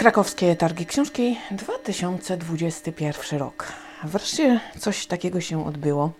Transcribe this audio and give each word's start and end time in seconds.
Krakowskie 0.00 0.56
Targi 0.56 0.86
Książki 0.86 1.38
2021 1.50 3.38
rok. 3.38 3.72
Wreszcie 4.04 4.60
coś 4.78 5.06
takiego 5.06 5.40
się 5.40 5.66
odbyło. 5.66 6.12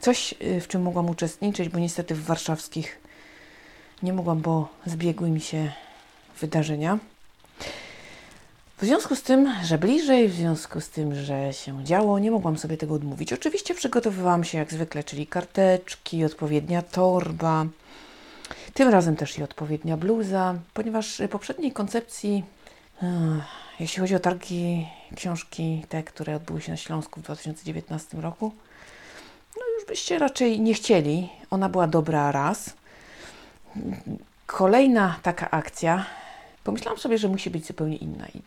Coś, 0.00 0.34
y, 0.42 0.60
w 0.60 0.68
czym 0.68 0.82
mogłam 0.82 1.10
uczestniczyć, 1.10 1.68
bo 1.68 1.78
niestety 1.78 2.14
w 2.14 2.24
warszawskich 2.24 2.98
nie 4.02 4.12
mogłam, 4.12 4.40
bo 4.40 4.68
zbiegły 4.86 5.30
mi 5.30 5.40
się 5.40 5.72
wydarzenia. 6.40 6.98
W 8.78 8.84
związku 8.84 9.16
z 9.16 9.22
tym, 9.22 9.54
że 9.64 9.78
bliżej, 9.78 10.28
w 10.28 10.34
związku 10.34 10.80
z 10.80 10.88
tym, 10.88 11.14
że 11.14 11.52
się 11.52 11.84
działo, 11.84 12.18
nie 12.18 12.30
mogłam 12.30 12.58
sobie 12.58 12.76
tego 12.76 12.94
odmówić. 12.94 13.32
Oczywiście 13.32 13.74
przygotowywałam 13.74 14.44
się 14.44 14.58
jak 14.58 14.72
zwykle, 14.72 15.04
czyli 15.04 15.26
karteczki, 15.26 16.24
odpowiednia 16.24 16.82
torba, 16.82 17.66
tym 18.74 18.88
razem 18.88 19.16
też 19.16 19.38
i 19.38 19.42
odpowiednia 19.42 19.96
bluza, 19.96 20.54
ponieważ 20.74 21.22
poprzedniej 21.30 21.72
koncepcji, 21.72 22.44
jeśli 23.80 24.00
chodzi 24.00 24.14
o 24.14 24.20
targi 24.20 24.88
książki, 25.16 25.84
te, 25.88 26.02
które 26.02 26.36
odbyły 26.36 26.60
się 26.60 26.70
na 26.70 26.76
Śląsku 26.76 27.20
w 27.20 27.22
2019 27.22 28.20
roku, 28.20 28.52
no 29.56 29.62
już 29.78 29.86
byście 29.86 30.18
raczej 30.18 30.60
nie 30.60 30.74
chcieli. 30.74 31.28
Ona 31.50 31.68
była 31.68 31.86
dobra 31.86 32.32
raz. 32.32 32.70
Kolejna 34.46 35.18
taka 35.22 35.50
akcja, 35.50 36.06
pomyślałam 36.64 36.98
sobie, 36.98 37.18
że 37.18 37.28
musi 37.28 37.50
być 37.50 37.66
zupełnie 37.66 37.96
inna 37.96 38.28
i 38.28 38.42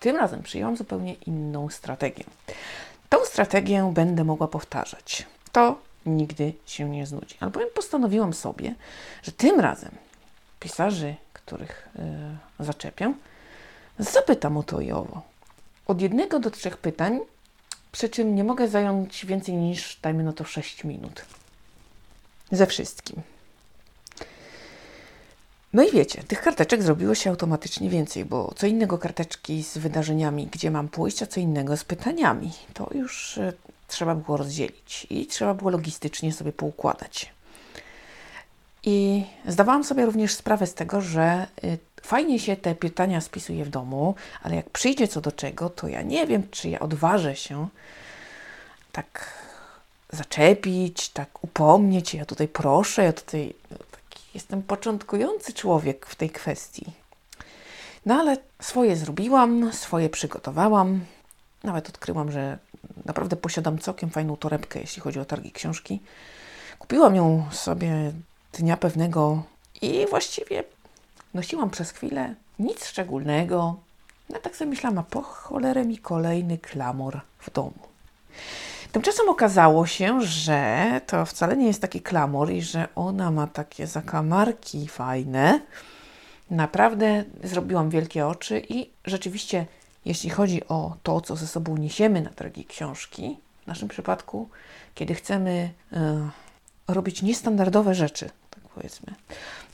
tym 0.00 0.16
razem 0.16 0.42
przyjęłam 0.42 0.76
zupełnie 0.76 1.14
inną 1.14 1.68
strategię. 1.68 2.24
Tą 3.08 3.24
strategię 3.24 3.92
będę 3.94 4.24
mogła 4.24 4.48
powtarzać. 4.48 5.26
To 5.52 5.78
nigdy 6.06 6.52
się 6.66 6.90
nie 6.90 7.06
znudzi. 7.06 7.36
Albowiem 7.40 7.68
postanowiłam 7.74 8.32
sobie, 8.32 8.74
że 9.22 9.32
tym 9.32 9.60
razem 9.60 9.90
pisarzy, 10.60 11.14
których 11.32 11.88
yy, 12.58 12.64
zaczepię, 12.64 13.14
zapytam 14.00 14.56
o 14.56 14.62
to 14.62 14.80
i 14.80 14.92
owo. 14.92 15.22
Od 15.86 16.00
jednego 16.00 16.38
do 16.38 16.50
trzech 16.50 16.76
pytań, 16.76 17.20
przy 17.92 18.08
czym 18.08 18.34
nie 18.34 18.44
mogę 18.44 18.68
zająć 18.68 19.26
więcej 19.26 19.54
niż, 19.54 19.98
dajmy 20.02 20.22
na 20.22 20.32
to, 20.32 20.44
6 20.44 20.84
minut. 20.84 21.24
Ze 22.52 22.66
wszystkim. 22.66 23.22
No 25.72 25.82
i 25.82 25.92
wiecie, 25.92 26.22
tych 26.22 26.42
karteczek 26.42 26.82
zrobiło 26.82 27.14
się 27.14 27.30
automatycznie 27.30 27.90
więcej, 27.90 28.24
bo 28.24 28.54
co 28.56 28.66
innego 28.66 28.98
karteczki 28.98 29.62
z 29.62 29.78
wydarzeniami, 29.78 30.46
gdzie 30.46 30.70
mam 30.70 30.88
pójść, 30.88 31.22
a 31.22 31.26
co 31.26 31.40
innego 31.40 31.76
z 31.76 31.84
pytaniami. 31.84 32.52
To 32.74 32.90
już 32.94 33.38
e, 33.38 33.52
trzeba 33.88 34.14
było 34.14 34.36
rozdzielić 34.36 35.06
i 35.10 35.26
trzeba 35.26 35.54
było 35.54 35.70
logistycznie 35.70 36.32
sobie 36.32 36.52
poukładać. 36.52 37.32
I 38.84 39.24
zdawałam 39.46 39.84
sobie 39.84 40.06
również 40.06 40.34
sprawę 40.34 40.66
z 40.66 40.74
tego, 40.74 41.00
że 41.00 41.46
y, 41.64 41.78
fajnie 42.02 42.38
się 42.38 42.56
te 42.56 42.74
pytania 42.74 43.20
spisuje 43.20 43.64
w 43.64 43.68
domu, 43.68 44.14
ale 44.42 44.56
jak 44.56 44.70
przyjdzie 44.70 45.08
co 45.08 45.20
do 45.20 45.32
czego, 45.32 45.70
to 45.70 45.88
ja 45.88 46.02
nie 46.02 46.26
wiem, 46.26 46.42
czy 46.50 46.68
ja 46.68 46.80
odważę 46.80 47.36
się 47.36 47.68
tak 48.92 49.34
zaczepić, 50.12 51.08
tak 51.08 51.44
upomnieć. 51.44 52.14
Ja 52.14 52.24
tutaj 52.24 52.48
proszę, 52.48 53.04
ja 53.04 53.12
tutaj 53.12 53.54
no, 53.70 53.76
jestem 54.34 54.62
początkujący 54.62 55.52
człowiek 55.52 56.06
w 56.06 56.14
tej 56.14 56.30
kwestii. 56.30 56.92
No 58.06 58.14
ale 58.14 58.36
swoje 58.60 58.96
zrobiłam, 58.96 59.72
swoje 59.72 60.08
przygotowałam. 60.08 61.00
Nawet 61.64 61.88
odkryłam, 61.88 62.32
że 62.32 62.58
naprawdę 63.04 63.36
posiadam 63.36 63.78
całkiem 63.78 64.10
fajną 64.10 64.36
torebkę, 64.36 64.80
jeśli 64.80 65.02
chodzi 65.02 65.20
o 65.20 65.24
targi 65.24 65.52
książki. 65.52 66.00
Kupiłam 66.78 67.16
ją 67.16 67.46
sobie 67.50 68.12
dnia 68.52 68.76
pewnego 68.76 69.42
i 69.82 70.06
właściwie 70.10 70.64
nosiłam 71.34 71.70
przez 71.70 71.90
chwilę 71.90 72.34
nic 72.58 72.86
szczególnego. 72.86 73.76
No 74.28 74.38
tak 74.38 74.56
sobie 74.56 74.70
myślałam, 74.70 74.98
a 74.98 75.02
po 75.02 75.22
cholerę 75.22 75.84
mi 75.84 75.98
kolejny 75.98 76.58
klamor 76.58 77.20
w 77.38 77.50
domu. 77.50 77.72
Tymczasem 78.92 79.28
okazało 79.28 79.86
się, 79.86 80.22
że 80.22 81.00
to 81.06 81.26
wcale 81.26 81.56
nie 81.56 81.66
jest 81.66 81.80
taki 81.80 82.00
klamor 82.00 82.52
i 82.52 82.62
że 82.62 82.88
ona 82.94 83.30
ma 83.30 83.46
takie 83.46 83.86
zakamarki 83.86 84.88
fajne. 84.88 85.60
Naprawdę 86.50 87.24
zrobiłam 87.44 87.90
wielkie 87.90 88.26
oczy 88.26 88.62
i 88.68 88.90
rzeczywiście 89.04 89.66
jeśli 90.04 90.30
chodzi 90.30 90.68
o 90.68 90.96
to, 91.02 91.20
co 91.20 91.36
ze 91.36 91.46
sobą 91.46 91.76
niesiemy 91.76 92.22
na 92.22 92.30
targi 92.30 92.64
książki, 92.64 93.38
w 93.64 93.66
naszym 93.66 93.88
przypadku, 93.88 94.48
kiedy 94.94 95.14
chcemy 95.14 95.70
y, 95.92 95.96
robić 96.88 97.22
niestandardowe 97.22 97.94
rzeczy, 97.94 98.30
powiedzmy, 98.80 99.14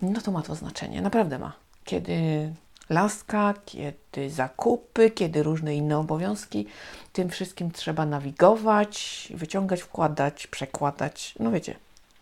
no 0.02 0.20
to 0.20 0.30
ma 0.30 0.42
to 0.42 0.54
znaczenie, 0.54 1.02
naprawdę 1.02 1.38
ma. 1.38 1.52
Kiedy 1.84 2.52
laska, 2.90 3.54
kiedy 3.64 4.30
zakupy, 4.30 5.10
kiedy 5.10 5.42
różne 5.42 5.74
inne 5.74 5.98
obowiązki, 5.98 6.66
tym 7.12 7.30
wszystkim 7.30 7.70
trzeba 7.70 8.06
nawigować, 8.06 9.28
wyciągać, 9.34 9.82
wkładać, 9.82 10.46
przekładać. 10.46 11.34
No 11.40 11.50
wiecie, 11.50 11.76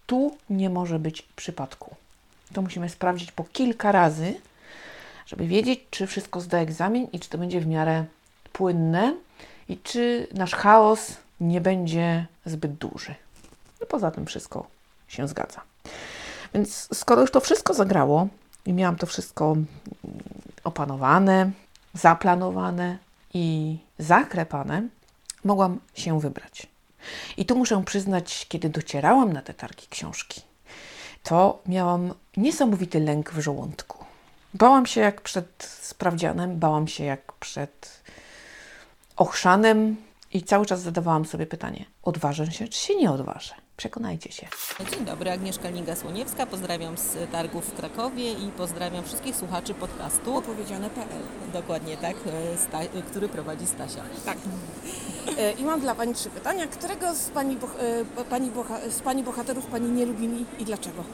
tu 0.06 0.36
nie 0.50 0.70
może 0.70 0.98
być 0.98 1.22
przypadku. 1.22 1.96
To 2.52 2.62
musimy 2.62 2.88
sprawdzić 2.88 3.32
po 3.32 3.44
kilka 3.44 3.92
razy, 3.92 4.34
żeby 5.26 5.46
wiedzieć, 5.46 5.80
czy 5.90 6.06
wszystko 6.06 6.40
zda 6.40 6.58
egzamin 6.58 7.08
i 7.12 7.20
czy 7.20 7.28
to 7.28 7.38
będzie 7.38 7.60
w 7.60 7.66
miarę 7.66 8.04
płynne 8.52 9.14
i 9.68 9.78
czy 9.78 10.26
nasz 10.34 10.54
chaos 10.54 11.16
nie 11.40 11.60
będzie 11.60 12.26
zbyt 12.46 12.72
duży. 12.72 13.14
No 13.80 13.86
poza 13.86 14.10
tym 14.10 14.26
wszystko 14.26 14.66
się 15.08 15.28
zgadza. 15.28 15.60
Więc 16.54 16.88
skoro 16.94 17.20
już 17.20 17.30
to 17.30 17.40
wszystko 17.40 17.74
zagrało 17.74 18.28
i 18.66 18.72
miałam 18.72 18.96
to 18.96 19.06
wszystko 19.06 19.56
opanowane, 20.64 21.50
zaplanowane 21.94 22.98
i 23.34 23.76
zaklepane, 23.98 24.82
mogłam 25.44 25.80
się 25.94 26.20
wybrać. 26.20 26.66
I 27.36 27.46
tu 27.46 27.56
muszę 27.56 27.82
przyznać, 27.84 28.46
kiedy 28.48 28.68
docierałam 28.68 29.32
na 29.32 29.42
te 29.42 29.54
targi 29.54 29.86
książki, 29.90 30.42
to 31.22 31.62
miałam 31.66 32.14
niesamowity 32.36 33.00
lęk 33.00 33.32
w 33.32 33.40
żołądku. 33.40 34.04
Bałam 34.54 34.86
się 34.86 35.00
jak 35.00 35.20
przed 35.20 35.78
sprawdzianem, 35.82 36.58
bałam 36.58 36.88
się 36.88 37.04
jak 37.04 37.32
przed 37.32 38.02
ochrzanem 39.16 39.96
i 40.32 40.42
cały 40.42 40.66
czas 40.66 40.80
zadawałam 40.80 41.24
sobie 41.24 41.46
pytanie: 41.46 41.84
odważę 42.02 42.52
się, 42.52 42.68
czy 42.68 42.78
się 42.78 42.94
nie 42.96 43.10
odważę? 43.10 43.63
Przekonajcie 43.76 44.32
się. 44.32 44.46
Dzień 44.90 45.04
dobry, 45.04 45.30
Agnieszka 45.30 45.70
Linga-Słoniewska. 45.70 46.46
Pozdrawiam 46.46 46.98
z 46.98 47.30
targów 47.32 47.66
w 47.66 47.76
Krakowie 47.76 48.32
i 48.32 48.50
pozdrawiam 48.56 49.04
wszystkich 49.04 49.36
słuchaczy 49.36 49.74
podcastu. 49.74 50.36
Opowiedziane.pl 50.36 51.22
Dokładnie 51.52 51.96
tak, 51.96 52.16
e, 52.26 52.58
sta, 52.58 52.80
e, 52.80 53.02
który 53.02 53.28
prowadzi 53.28 53.66
Stasia. 53.66 54.02
Tak. 54.24 54.38
E, 55.38 55.52
I 55.52 55.64
mam 55.64 55.80
dla 55.80 55.94
Pani 55.94 56.14
trzy 56.14 56.30
pytania. 56.30 56.66
Którego 56.66 57.14
z 57.14 57.30
Pani, 57.30 57.56
pani, 58.30 58.50
z 58.90 59.00
pani 59.00 59.22
bohaterów 59.22 59.66
Pani 59.66 59.90
nie 59.90 60.06
lubi 60.06 60.46
i 60.58 60.64
dlaczego? 60.64 61.04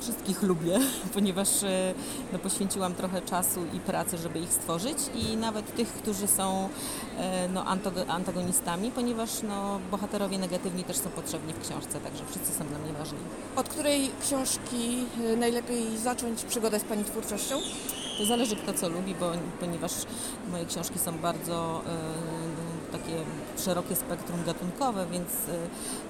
Wszystkich 0.00 0.42
lubię, 0.42 0.78
ponieważ 1.14 1.48
no, 2.32 2.38
poświęciłam 2.38 2.94
trochę 2.94 3.22
czasu 3.22 3.60
i 3.74 3.80
pracy, 3.80 4.18
żeby 4.18 4.38
ich 4.38 4.52
stworzyć 4.52 4.98
i 5.14 5.36
nawet 5.36 5.74
tych, 5.76 5.88
którzy 5.88 6.26
są 6.26 6.68
no, 7.52 7.64
antagonistami, 8.08 8.90
ponieważ 8.90 9.30
no, 9.42 9.80
bohaterowie 9.90 10.38
negatywni 10.38 10.84
też 10.84 10.96
są 10.96 11.10
potrzebni 11.10 11.52
w 11.52 11.68
książce 11.68 11.99
także 12.04 12.24
wszyscy 12.30 12.52
są 12.58 12.66
dla 12.66 12.78
mnie 12.78 12.92
ważni. 12.92 13.18
Od 13.56 13.68
której 13.68 14.10
książki 14.22 15.06
y, 15.32 15.36
najlepiej 15.36 15.98
zacząć 15.98 16.44
przygodę 16.44 16.80
z 16.80 16.84
Pani 16.84 17.04
twórczością? 17.04 17.60
To 18.18 18.26
zależy 18.26 18.56
kto 18.56 18.72
co 18.72 18.88
lubi, 18.88 19.14
bo, 19.14 19.32
ponieważ 19.60 19.92
moje 20.50 20.66
książki 20.66 20.98
są 20.98 21.18
bardzo 21.18 21.82
y, 22.88 22.92
takie 22.92 23.14
szerokie 23.58 23.96
spektrum 23.96 24.44
gatunkowe, 24.44 25.06
więc 25.06 25.28
y, 25.28 25.36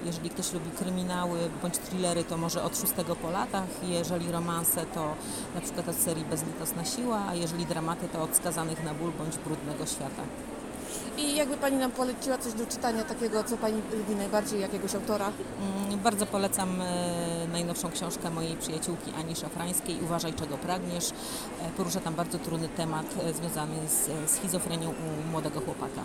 jeżeli 0.05 0.29
ktoś 0.29 0.53
lubi 0.53 0.71
kryminały 0.71 1.39
bądź 1.61 1.77
thrillery, 1.77 2.23
to 2.23 2.37
może 2.37 2.63
od 2.63 2.77
szóstego 2.77 3.15
po 3.15 3.31
latach, 3.31 3.69
jeżeli 3.83 4.31
romanse, 4.31 4.85
to 4.85 5.15
na 5.55 5.61
przykład 5.61 5.89
od 5.89 5.95
serii 5.95 6.25
Bezlitosna 6.25 6.85
siła, 6.85 7.25
a 7.29 7.35
jeżeli 7.35 7.65
dramaty, 7.65 8.07
to 8.07 8.23
od 8.23 8.35
Skazanych 8.35 8.83
na 8.83 8.93
ból 8.93 9.11
bądź 9.11 9.37
Brudnego 9.37 9.85
świata. 9.85 10.50
I 11.17 11.35
jakby 11.35 11.57
Pani 11.57 11.77
nam 11.77 11.91
poleciła 11.91 12.37
coś 12.37 12.53
do 12.53 12.65
czytania 12.65 13.03
takiego, 13.03 13.43
co 13.43 13.57
Pani 13.57 13.81
lubi 13.97 14.15
najbardziej, 14.15 14.61
jakiegoś 14.61 14.95
autora? 14.95 15.31
Mm, 15.87 15.99
bardzo 15.99 16.25
polecam 16.25 16.81
e, 16.81 17.47
najnowszą 17.51 17.91
książkę 17.91 18.29
mojej 18.29 18.55
przyjaciółki 18.57 19.11
Ani 19.19 19.35
Szafrańskiej 19.35 19.99
Uważaj 20.03 20.33
czego 20.33 20.57
pragniesz. 20.57 21.09
E, 21.09 21.69
porusza 21.77 21.99
tam 21.99 22.13
bardzo 22.13 22.39
trudny 22.39 22.69
temat 22.69 23.05
e, 23.23 23.33
związany 23.33 23.75
z 23.87 24.31
schizofrenią 24.31 24.89
u 24.89 25.31
młodego 25.31 25.59
chłopaka. 25.59 26.01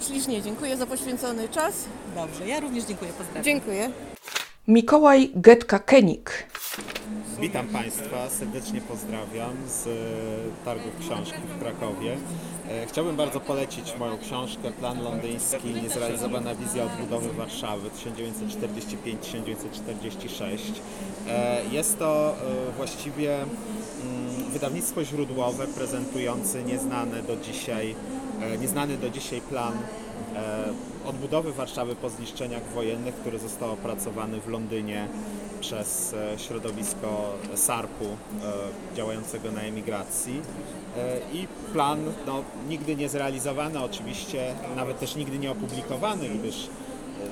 Ślicznie 0.00 0.42
dziękuję 0.42 0.76
za 0.76 0.86
poświęcony 0.86 1.48
czas. 1.48 1.84
Dobrze, 2.14 2.48
ja 2.48 2.60
również 2.60 2.84
dziękuję, 2.84 3.12
pozdrawiam. 3.12 3.44
Dziękuję. 3.44 3.90
Mikołaj 4.68 5.32
Getka-Kenik. 5.34 6.30
Witam 7.40 7.66
Państwa, 7.68 8.30
serdecznie 8.30 8.80
pozdrawiam 8.80 9.56
z 9.68 9.86
e, 9.86 9.90
Targów 10.64 10.92
Książki 11.00 11.38
w 11.56 11.60
Krakowie. 11.62 12.16
E, 12.70 12.86
Chciałbym 12.86 13.16
bardzo 13.16 13.40
polecić 13.40 13.94
moją 13.98 14.18
książkę 14.18 14.70
Plan 14.70 15.02
Londyński, 15.02 15.74
niezrealizowana 15.82 16.54
wizja 16.54 16.84
odbudowy 16.84 17.32
Warszawy 17.32 17.90
1945-1946. 17.90 20.58
E, 21.28 21.60
Jest 21.72 21.98
to 21.98 22.34
właściwie 22.76 23.34
mm, 23.36 23.48
wydawnictwo 24.52 25.04
źródłowe 25.04 25.66
prezentujące 25.66 26.62
nieznane 26.62 27.22
do 27.22 27.36
dzisiaj, 27.36 27.94
nieznany 28.60 28.96
do 28.98 29.10
dzisiaj 29.10 29.40
plan 29.40 29.72
odbudowy 31.06 31.52
Warszawy 31.52 31.96
po 31.96 32.10
zniszczeniach 32.10 32.62
wojennych, 32.74 33.14
który 33.14 33.38
został 33.38 33.72
opracowany 33.72 34.40
w 34.40 34.48
Londynie 34.48 35.08
przez 35.60 36.14
e, 36.14 36.38
środowisko 36.38 37.34
SARP-u 37.54 38.04
e, 38.04 38.96
działającego 38.96 39.52
na 39.52 39.60
emigracji. 39.60 40.40
E, 40.96 41.20
I 41.32 41.46
plan 41.72 41.98
no, 42.26 42.42
nigdy 42.68 42.96
nie 42.96 43.08
zrealizowany 43.08 43.84
oczywiście, 43.84 44.54
nawet 44.76 44.98
też 44.98 45.16
nigdy 45.16 45.38
nie 45.38 45.50
opublikowany, 45.50 46.28
gdyż 46.28 46.68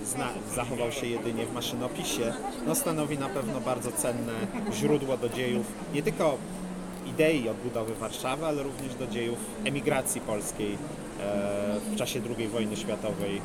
zna, 0.04 0.28
zachował 0.54 0.92
się 0.92 1.06
jedynie 1.06 1.46
w 1.46 1.52
maszynopisie, 1.52 2.32
no, 2.66 2.74
stanowi 2.74 3.18
na 3.18 3.28
pewno 3.28 3.60
bardzo 3.60 3.92
cenne 3.92 4.32
źródło 4.72 5.16
do 5.16 5.28
dziejów 5.28 5.66
nie 5.94 6.02
tylko 6.02 6.38
idei 7.06 7.48
odbudowy 7.48 7.94
Warszawy, 7.94 8.46
ale 8.46 8.62
również 8.62 8.94
do 8.94 9.06
dziejów 9.06 9.38
emigracji 9.64 10.20
polskiej 10.20 10.78
w 11.92 11.96
czasie 11.96 12.20
II 12.38 12.48
wojny 12.48 12.76
światowej 12.76 13.36
e, 13.36 13.40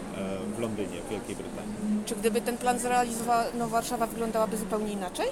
w 0.55 0.59
Londynie, 0.59 1.01
w 1.07 1.09
Wielkiej 1.09 1.35
Brytanii. 1.35 2.03
Czy 2.05 2.15
gdyby 2.15 2.41
ten 2.41 2.57
plan 2.57 2.79
zrealizowano, 2.79 3.67
Warszawa 3.69 4.07
wyglądałaby 4.07 4.57
zupełnie 4.57 4.91
inaczej? 4.93 5.27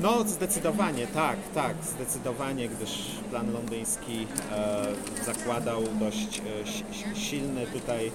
No 0.00 0.24
zdecydowanie, 0.26 1.06
tak, 1.06 1.36
tak, 1.54 1.74
zdecydowanie, 1.94 2.68
gdyż 2.68 2.90
plan 3.30 3.52
londyński 3.52 4.26
e, 4.52 5.24
zakładał 5.24 5.82
dość 6.00 6.38
e, 6.62 6.66
si- 6.66 6.84
si- 6.98 7.20
silny 7.20 7.66
tutaj 7.66 8.12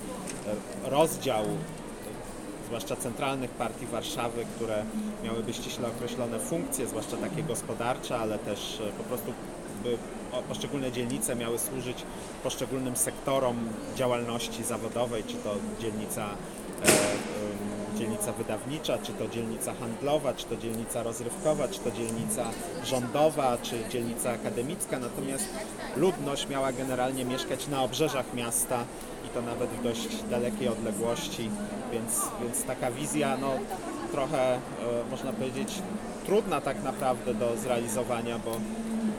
rozdział, 0.85 1.45
zwłaszcza 2.65 2.95
centralnych 2.95 3.51
partii 3.51 3.85
Warszawy, 3.85 4.45
które 4.55 4.83
miały 5.23 5.43
być 5.43 5.55
ściśle 5.55 5.87
określone 5.87 6.39
funkcje, 6.39 6.87
zwłaszcza 6.87 7.17
takie 7.17 7.43
gospodarcze, 7.43 8.17
ale 8.17 8.39
też 8.39 8.81
po 8.97 9.03
prostu 9.03 9.33
by 9.83 9.97
o- 10.31 10.41
poszczególne 10.41 10.91
dzielnice 10.91 11.35
miały 11.35 11.59
służyć 11.59 12.03
poszczególnym 12.43 12.95
sektorom 12.95 13.57
działalności 13.95 14.63
zawodowej, 14.63 15.23
czy 15.23 15.35
to 15.35 15.55
dzielnica 15.81 16.25
e, 16.25 17.97
dzielnica 17.97 18.31
wydawnicza, 18.31 18.97
czy 18.97 19.13
to 19.13 19.27
dzielnica 19.27 19.73
handlowa, 19.73 20.33
czy 20.33 20.45
to 20.45 20.55
dzielnica 20.55 21.03
rozrywkowa, 21.03 21.67
czy 21.67 21.79
to 21.79 21.91
dzielnica 21.91 22.45
rządowa, 22.83 23.57
czy 23.61 23.89
dzielnica 23.89 24.31
akademicka. 24.31 24.99
Natomiast 24.99 25.49
ludność 25.95 26.47
miała 26.49 26.71
generalnie 26.71 27.25
mieszkać 27.25 27.67
na 27.67 27.83
obrzeżach 27.83 28.33
miasta 28.33 28.83
i 29.25 29.29
to 29.29 29.41
nawet 29.41 29.69
w 29.69 29.83
dość 29.83 30.23
dalekiej 30.29 30.67
odległości, 30.67 31.49
więc, 31.91 32.21
więc 32.41 32.63
taka 32.63 32.91
wizja 32.91 33.37
no, 33.41 33.51
trochę 34.11 34.53
e, 34.53 34.59
można 35.11 35.33
powiedzieć 35.33 35.81
trudna 36.25 36.61
tak 36.61 36.83
naprawdę 36.83 37.33
do 37.33 37.57
zrealizowania, 37.57 38.39
bo 38.39 38.51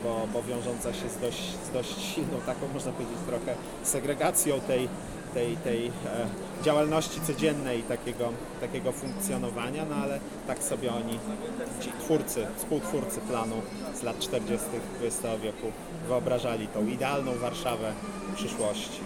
bo, 0.03 0.27
bo 0.33 0.43
wiążąca 0.43 0.93
się 0.93 1.09
z 1.09 1.17
dość, 1.17 1.43
z 1.69 1.69
dość 1.73 2.01
silną, 2.01 2.37
taką 2.45 2.67
można 2.73 2.91
powiedzieć 2.91 3.17
trochę 3.27 3.55
segregacją 3.83 4.59
tej, 4.59 4.89
tej, 5.33 5.57
tej 5.57 5.87
e, 5.87 5.91
działalności 6.63 7.21
codziennej, 7.21 7.83
takiego, 7.83 8.29
takiego 8.61 8.91
funkcjonowania, 8.91 9.85
no 9.89 9.95
ale 9.95 10.19
tak 10.47 10.63
sobie 10.63 10.93
oni, 10.93 11.19
ci 11.81 11.91
twórcy, 11.99 12.47
współtwórcy 12.57 13.19
planu 13.21 13.55
z 13.99 14.03
lat 14.03 14.19
40. 14.19 14.67
XX 15.01 15.41
wieku 15.43 15.71
wyobrażali 16.07 16.67
tą 16.67 16.87
idealną 16.87 17.31
Warszawę 17.35 17.93
przyszłości. 18.35 18.99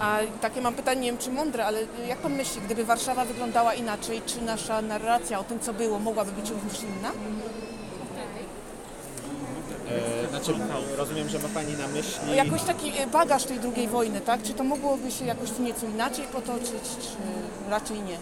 A 0.00 0.18
takie 0.40 0.60
mam 0.60 0.74
pytanie, 0.74 1.00
nie 1.00 1.06
wiem 1.06 1.18
czy 1.18 1.30
mądre, 1.30 1.66
ale 1.66 1.78
jak 2.08 2.18
pan 2.18 2.36
myśli, 2.36 2.60
gdyby 2.60 2.84
Warszawa 2.84 3.24
wyglądała 3.24 3.74
inaczej, 3.74 4.22
czy 4.26 4.42
nasza 4.42 4.82
narracja 4.82 5.38
o 5.38 5.44
tym, 5.44 5.60
co 5.60 5.72
było, 5.72 5.98
mogłaby 5.98 6.32
być 6.32 6.50
również 6.50 6.82
inna? 6.82 7.12
Rozumiem, 10.96 11.28
że 11.28 11.38
ma 11.38 11.48
Pani 11.48 11.72
na 11.72 11.88
myśli... 11.88 12.36
Jakoś 12.36 12.62
taki 12.62 12.88
e, 12.98 13.06
bagaż 13.06 13.44
tej 13.44 13.60
drugiej 13.60 13.88
wojny, 13.88 14.20
tak? 14.20 14.42
Czy 14.42 14.54
to 14.54 14.64
mogłoby 14.64 15.10
się 15.10 15.24
jakoś 15.24 15.58
nieco 15.58 15.86
inaczej 15.86 16.24
potoczyć, 16.32 16.82
czy 17.00 17.70
raczej 17.70 18.00
nie? 18.02 18.18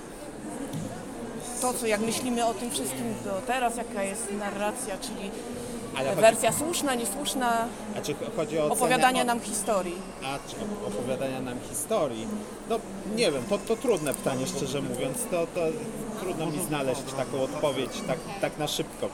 To, 1.60 1.74
co 1.74 1.86
jak 1.86 2.00
myślimy 2.00 2.46
o 2.46 2.54
tym 2.54 2.70
wszystkim 2.70 3.14
do 3.24 3.40
teraz, 3.46 3.76
jaka 3.76 4.02
jest 4.02 4.32
narracja, 4.38 4.98
czyli 4.98 5.30
Ale 5.96 6.08
chodzi- 6.10 6.20
wersja 6.20 6.52
słuszna, 6.52 6.94
niesłuszna, 6.94 7.66
Znaczy, 7.92 8.14
chodzi 8.36 8.58
o 8.58 8.66
opowiadania 8.72 9.22
o- 9.22 9.24
nam 9.24 9.40
historii. 9.40 9.94
A 10.24 10.38
czy 10.50 10.56
op- 10.56 10.88
opowiadania 10.88 11.40
nam 11.40 11.58
historii? 11.68 12.26
No 12.70 12.78
nie 13.16 13.32
wiem, 13.32 13.42
to, 13.48 13.58
to 13.58 13.76
trudne 13.76 14.14
pytanie, 14.14 14.46
szczerze 14.46 14.82
mówiąc. 14.82 15.18
To, 15.30 15.46
to 15.54 15.60
trudno 16.20 16.46
mi 16.46 16.62
znaleźć 16.64 17.02
taką 17.16 17.42
odpowiedź 17.42 17.90
tak, 18.06 18.18
tak 18.40 18.58
na 18.58 18.68
szybko 18.68 19.08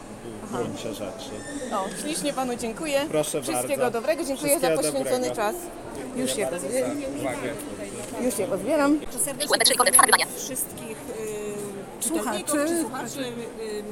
w 0.50 0.56
gruncie 0.56 0.94
rzeczy. 0.94 1.30
No, 1.70 1.84
ślicznie 2.02 2.32
panu 2.32 2.54
dziękuję. 2.56 3.06
Proszę 3.08 3.42
Wszystkiego 3.42 3.82
bardzo. 3.82 4.00
dobrego, 4.00 4.24
dziękuję 4.24 4.48
Wszystkiego 4.50 4.76
za 4.76 4.82
poświęcony 4.82 5.28
dobrego. 5.28 5.34
czas. 5.34 5.54
Już 6.16 6.30
się, 6.36 6.48
Za 6.50 6.56
uwagę. 7.20 7.48
już 8.20 8.36
się 8.36 8.46
pozbieram. 8.46 9.00
Serdecznie 9.24 10.26
wszystkich 10.36 10.96
y, 10.98 12.02
czytelników 12.02 12.50
Słuchaczy. 12.50 12.68
czy 12.68 12.80
słuchaczy. 12.80 13.20
Y, 13.20 13.82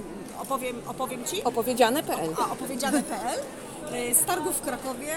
opowiem, 0.42 0.76
opowiem 0.88 1.24
Ci 1.24 1.44
Opowiedziane.pl 1.44 2.30
a 2.48 2.52
opowiedziane.pl 2.52 3.38
y, 4.10 4.14
z 4.14 4.24
targów 4.24 4.56
w 4.56 4.60
Krakowie. 4.60 5.14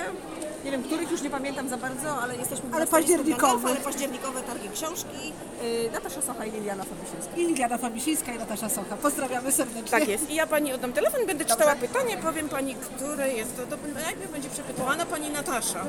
Nie 0.66 0.72
wiem, 0.72 0.84
których 0.84 1.12
już 1.12 1.22
nie 1.22 1.30
pamiętam 1.30 1.70
za 1.70 1.78
bardzo, 1.78 2.22
ale 2.22 2.36
jesteśmy 2.36 2.64
Ale 2.74 2.86
12 2.86 2.92
październikowe. 2.92 3.70
Ale 3.70 3.80
październikowe 3.80 4.42
targi 4.44 4.70
książki. 4.70 5.34
Y, 5.64 5.90
Natasza 5.94 6.22
Socha 6.22 6.46
i 6.46 6.52
Liliana 6.52 6.84
Fabisińska. 6.84 7.36
I 7.38 7.46
Liliana 7.48 7.78
Fabisińska 7.78 8.32
i 8.34 8.38
Natasza 8.38 8.70
Socha. 8.70 8.98
Pozdrawiamy 8.98 9.52
serdecznie. 9.52 9.92
Tak 9.92 10.08
jest. 10.08 10.30
I 10.30 10.36
ja 10.36 10.48
pani 10.48 10.74
oddam 10.74 10.94
telefon, 10.94 11.26
będę 11.28 11.46
czytała 11.46 11.76
pytanie, 11.76 12.18
powiem 12.18 12.50
pani, 12.50 12.76
które 12.76 13.30
jest 13.34 13.58
to. 13.58 13.64
to 13.78 13.78
najpierw 14.06 14.32
będzie 14.32 14.50
przepytywana 14.50 15.06
pani 15.06 15.30
Natasza. 15.30 15.86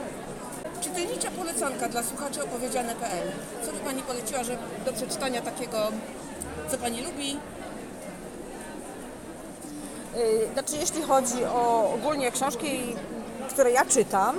Czytelnicza 0.81 1.31
polecanka 1.31 1.89
dla 1.89 2.03
słuchaczy 2.03 2.45
opowiedziane.pl. 2.45 3.33
Co 3.67 3.73
by 3.73 3.79
pani 3.79 4.03
poleciła, 4.03 4.45
że 4.45 4.59
do 4.85 4.93
przeczytania 4.93 5.43
takiego, 5.43 5.79
co 6.71 6.79
pani 6.79 7.03
lubi? 7.03 7.37
Y, 10.17 10.53
Znaczy, 10.53 10.77
jeśli 10.81 11.03
chodzi 11.03 11.45
o 11.45 11.93
ogólnie 11.95 12.33
książki, 12.33 12.95
które 13.49 13.71
ja 13.71 13.85
czytam, 13.85 14.37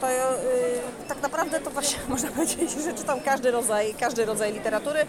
to 0.00 0.10
y, 0.10 1.08
tak 1.08 1.22
naprawdę 1.22 1.60
to 1.60 1.70
właśnie 1.70 1.98
można 2.08 2.30
powiedzieć, 2.30 2.70
że 2.84 2.94
czytam 2.94 3.20
każdy 3.20 3.50
rodzaj, 3.50 3.94
każdy 4.00 4.24
rodzaj 4.24 4.52
literatury. 4.52 5.00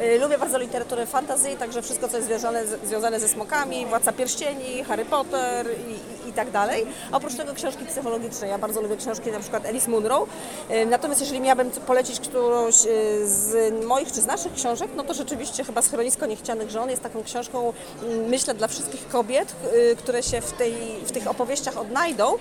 Y, 0.00 0.18
lubię 0.18 0.38
bardzo 0.38 0.58
literaturę 0.58 1.06
fantasy, 1.06 1.56
także 1.56 1.82
wszystko, 1.82 2.08
co 2.08 2.16
jest 2.16 2.28
związane, 2.28 2.62
związane 2.84 3.20
ze 3.20 3.28
smokami, 3.28 3.86
Władca 3.86 4.12
Pierścieni, 4.12 4.84
Harry 4.84 5.04
Potter 5.04 5.66
i, 5.88 6.26
i, 6.26 6.30
i 6.30 6.32
tak 6.32 6.50
dalej. 6.50 6.86
A 7.12 7.16
oprócz 7.16 7.34
tego 7.34 7.54
książki 7.54 7.84
psychologiczne. 7.84 8.48
Ja 8.48 8.58
bardzo 8.58 8.82
lubię 8.82 8.96
książki 8.96 9.32
na 9.32 9.40
przykład 9.40 9.66
Alice 9.66 9.90
Munro. 9.90 10.26
Y, 10.70 10.86
natomiast 10.86 11.20
jeżeli 11.20 11.40
miałabym 11.40 11.70
polecić 11.70 12.20
którąś 12.20 12.74
y, 12.86 13.28
z 13.28 13.74
moich 13.84 14.12
czy 14.12 14.20
z 14.20 14.26
naszych 14.26 14.52
książek, 14.52 14.90
no 14.96 15.04
to 15.04 15.14
rzeczywiście 15.14 15.64
chyba 15.64 15.82
Schronisko 15.82 16.26
Niechcianych 16.26 16.70
Żon 16.70 16.90
jest 16.90 17.02
taką 17.02 17.22
książką, 17.22 17.72
mm, 18.02 18.28
myślę, 18.28 18.54
dla 18.54 18.68
wszystkich 18.68 19.08
kobiet, 19.08 19.54
y, 19.74 19.96
które 19.96 20.22
się 20.22 20.40
w, 20.40 20.52
tej, 20.52 20.74
w 21.04 21.12
tych 21.12 21.26
opowieściach 21.28 21.78
odnajdą 21.78 22.34
y, 22.34 22.38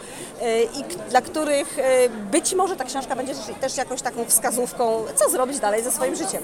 i 0.64 1.10
dla 1.10 1.22
których 1.22 1.78
być 2.32 2.54
może 2.54 2.76
ta 2.76 2.84
książka 2.84 3.16
będzie 3.16 3.34
też- 3.62 3.78
jakąś 3.78 4.02
taką 4.02 4.26
wskazówką, 4.26 5.04
co 5.16 5.30
zrobić 5.30 5.60
dalej 5.60 5.84
ze 5.84 5.92
swoim 5.92 6.16
życiem. 6.16 6.44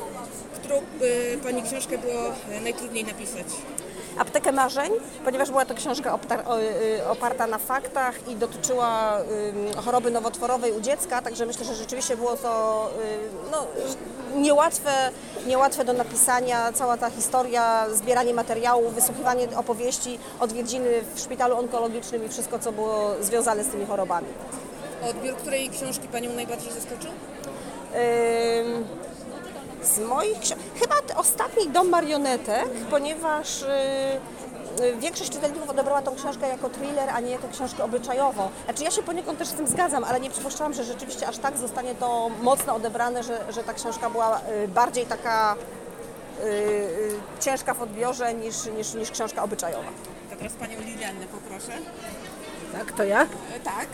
Którą 0.54 0.75
y, 0.78 1.38
pani 1.44 1.64
książkę 1.64 1.98
było 1.98 2.22
y, 2.58 2.62
najtrudniej 2.62 3.04
napisać? 3.04 3.48
Aptekę 4.18 4.52
Marzeń, 4.52 4.92
ponieważ 5.25 5.50
była 5.52 5.66
to 5.66 5.74
książka 5.74 6.20
y, 7.00 7.08
oparta 7.08 7.48
na 7.48 7.58
faktach 7.58 8.28
i 8.28 8.36
dotyczyła 8.36 9.18
choroby 9.86 10.12
nowotworowej 10.12 10.72
u 10.72 10.82
dziecka, 10.82 11.22
także 11.22 11.46
myślę, 11.46 11.66
że 11.66 11.75
rzeczywiście 11.75 12.18
było 12.18 12.38
to 12.38 12.90
y, 13.04 13.52
no, 13.52 13.68
niełatwe, 14.36 14.92
niełatwe 15.48 15.86
do 15.86 15.94
napisania. 15.94 16.72
Cała 16.74 16.98
ta 16.98 17.10
historia, 17.10 17.86
zbieranie 17.94 18.34
materiałów, 18.34 18.96
wysłuchiwanie 18.96 19.48
opowieści, 19.58 20.20
odwiedziny 20.40 20.90
w 21.16 21.20
szpitalu 21.20 21.58
onkologicznym 21.58 22.25
i 22.25 22.30
wszystko, 22.30 22.60
co 22.60 22.72
było 22.72 23.16
związane 23.22 23.64
z 23.64 23.68
tymi 23.68 23.86
chorobami. 23.86 24.28
Odbiór 25.04 25.36
której 25.36 25.70
książki 25.70 26.08
panią 26.08 26.34
najbardziej 26.34 26.72
zaskoczył? 26.72 27.12
Ym, 27.12 28.86
Z 29.84 30.00
moich 30.00 30.40
książek, 30.40 30.64
chyba 30.80 30.96
ostatni 31.16 31.70
Dom 31.70 31.90
Marionetek, 31.90 32.70
ponieważ 32.90 33.62
y, 33.62 33.66
y, 34.84 34.96
większość 34.96 35.30
czytelników 35.32 35.70
odebrała 35.70 36.02
tą 36.02 36.16
książkę 36.16 36.48
jako 36.48 36.70
thriller, 36.70 37.10
a 37.10 37.20
nie 37.20 37.32
jako 37.32 37.48
książkę 37.48 37.84
obyczajową. 37.84 38.50
Znaczy 38.66 38.84
ja 38.84 38.92
się 38.92 39.04
poniekąd 39.04 39.40
też 39.40 39.48
z 39.48 39.54
tym 39.54 39.68
zgadzam, 39.68 40.04
ale 40.04 40.20
nie 40.20 40.30
przypuszczałam, 40.30 40.74
że 40.74 40.84
rzeczywiście 40.84 41.28
aż 41.28 41.38
tak 41.38 41.58
zostanie 41.58 41.96
to 41.96 42.30
mocno 42.42 42.75
odebrane, 42.75 43.24
że, 43.24 43.46
że 43.50 43.64
ta 43.64 43.74
książka 43.74 44.10
była 44.10 44.40
y, 44.64 44.68
bardziej 44.68 45.06
taka 45.06 45.56
y, 45.56 46.44
y, 46.48 47.16
ciężka 47.40 47.74
w 47.74 47.82
odbiorze 47.82 48.34
niż, 48.34 48.66
niż, 48.66 48.94
niż 48.94 49.12
książka 49.12 49.44
obyczajowa. 49.44 49.90
To 50.30 50.36
teraz 50.36 50.54
panią 50.54 50.80
Liliannę 50.80 51.25
poproszę. 51.25 51.72
Tak, 52.74 52.92
to 52.92 53.04
ja? 53.04 53.22
E, 53.22 53.60
Tak. 53.64 53.88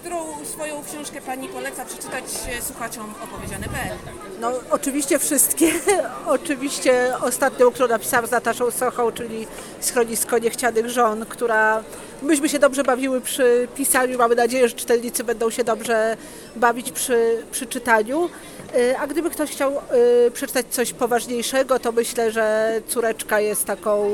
Którą 0.00 0.44
swoją 0.44 0.84
książkę 0.84 1.20
pani 1.20 1.48
poleca 1.48 1.84
przeczytać 1.84 2.24
e, 2.58 2.62
słuchaczom 2.62 3.14
opowiedziane.pl? 3.24 3.96
No 4.40 4.52
oczywiście 4.70 5.18
wszystkie. 5.18 5.72
oczywiście 6.26 7.12
ostatnią, 7.22 7.70
którą 7.70 7.88
napisałam 7.88 8.26
z 8.26 8.30
Nataszą 8.30 8.70
Sochą, 8.70 9.12
czyli 9.12 9.46
Schronisko 9.80 10.38
Niechcianych 10.38 10.90
Żon, 10.90 11.26
która 11.26 11.82
myśmy 12.22 12.48
się 12.48 12.58
dobrze 12.58 12.84
bawiły 12.84 13.20
przy 13.20 13.68
pisaniu. 13.76 14.18
Mamy 14.18 14.34
nadzieję, 14.34 14.68
że 14.68 14.74
czytelnicy 14.74 15.24
będą 15.24 15.50
się 15.50 15.64
dobrze 15.64 16.16
bawić 16.56 16.92
przy, 16.92 17.42
przy 17.50 17.66
czytaniu. 17.66 18.30
Y, 18.76 18.98
A 18.98 19.06
gdyby 19.06 19.30
ktoś 19.30 19.50
chciał 19.50 19.72
y, 20.26 20.30
przeczytać 20.30 20.66
coś 20.70 20.92
poważniejszego, 20.92 21.78
to 21.78 21.92
myślę, 21.92 22.32
że 22.32 22.72
Córeczka 22.88 23.40
jest 23.40 23.64
taką 23.64 24.10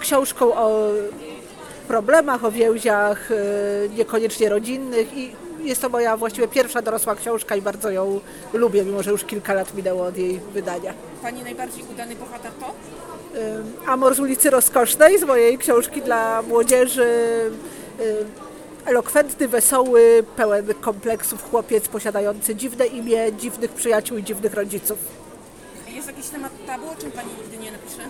książką 0.00 0.54
o 0.54 0.90
problemach, 1.88 2.44
o 2.44 2.50
więziach, 2.50 3.30
y, 3.30 3.34
niekoniecznie 3.96 4.48
rodzinnych 4.48 5.16
i 5.16 5.32
jest 5.62 5.82
to 5.82 5.88
moja 5.88 6.16
właściwie 6.16 6.48
pierwsza 6.48 6.82
dorosła 6.82 7.14
książka 7.14 7.56
i 7.56 7.62
bardzo 7.62 7.90
ją 7.90 8.20
lubię, 8.52 8.84
mimo 8.84 9.02
że 9.02 9.10
już 9.10 9.24
kilka 9.24 9.54
lat 9.54 9.74
minęło 9.74 10.04
od 10.06 10.16
jej 10.16 10.40
wydania. 10.54 10.94
Pani 11.22 11.42
najbardziej 11.42 11.84
udany 11.92 12.16
bohater 12.16 12.52
to? 12.60 12.66
Y, 13.38 13.62
Amor 13.86 14.14
z 14.14 14.20
ulicy 14.20 14.50
Rozkosznej 14.50 15.18
z 15.18 15.24
mojej 15.24 15.58
książki 15.58 16.02
dla 16.02 16.42
młodzieży. 16.42 17.06
y, 18.00 18.24
Elokwentny, 18.86 19.48
wesoły, 19.48 20.24
pełen 20.36 20.74
kompleksów 20.80 21.50
chłopiec 21.50 21.88
posiadający 21.88 22.54
dziwne 22.56 22.86
imię, 22.86 23.32
dziwnych 23.38 23.70
przyjaciół 23.70 24.18
i 24.18 24.24
dziwnych 24.24 24.54
rodziców. 24.54 24.98
Jest 25.88 26.06
jakiś 26.06 26.26
temat 26.28 26.52
tabu, 26.66 26.88
o 26.90 26.94
czym 26.96 27.10
pani 27.12 27.28
nigdy 27.42 27.56
nie 27.64 27.72
napisze? 27.72 28.02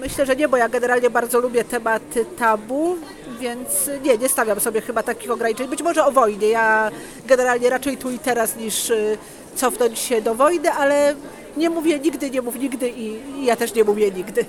Myślę, 0.00 0.26
że 0.26 0.36
nie, 0.36 0.48
bo 0.48 0.56
ja 0.56 0.68
generalnie 0.68 1.10
bardzo 1.10 1.40
lubię 1.40 1.64
tematy 1.64 2.24
tabu, 2.24 2.96
więc 3.40 3.90
nie, 4.04 4.18
nie 4.18 4.28
stawiam 4.28 4.60
sobie 4.60 4.80
chyba 4.80 5.02
takich 5.02 5.30
ograniczeń. 5.30 5.68
Być 5.68 5.82
może 5.82 6.04
o 6.04 6.12
wojnie. 6.12 6.48
Ja 6.48 6.90
generalnie 7.26 7.70
raczej 7.70 7.96
tu 7.96 8.10
i 8.10 8.18
teraz 8.18 8.56
niż 8.56 8.90
y, 8.90 9.18
cofnąć 9.54 9.98
się 9.98 10.22
do 10.22 10.34
wojny, 10.34 10.70
ale 10.70 11.14
nie 11.56 11.70
mówię 11.70 11.98
nigdy, 11.98 12.30
nie 12.30 12.42
mów 12.42 12.58
nigdy 12.58 12.88
i, 12.88 13.06
i 13.40 13.44
ja 13.44 13.56
też 13.56 13.74
nie 13.74 13.84
mówię 13.84 14.10
nigdy. 14.10 14.44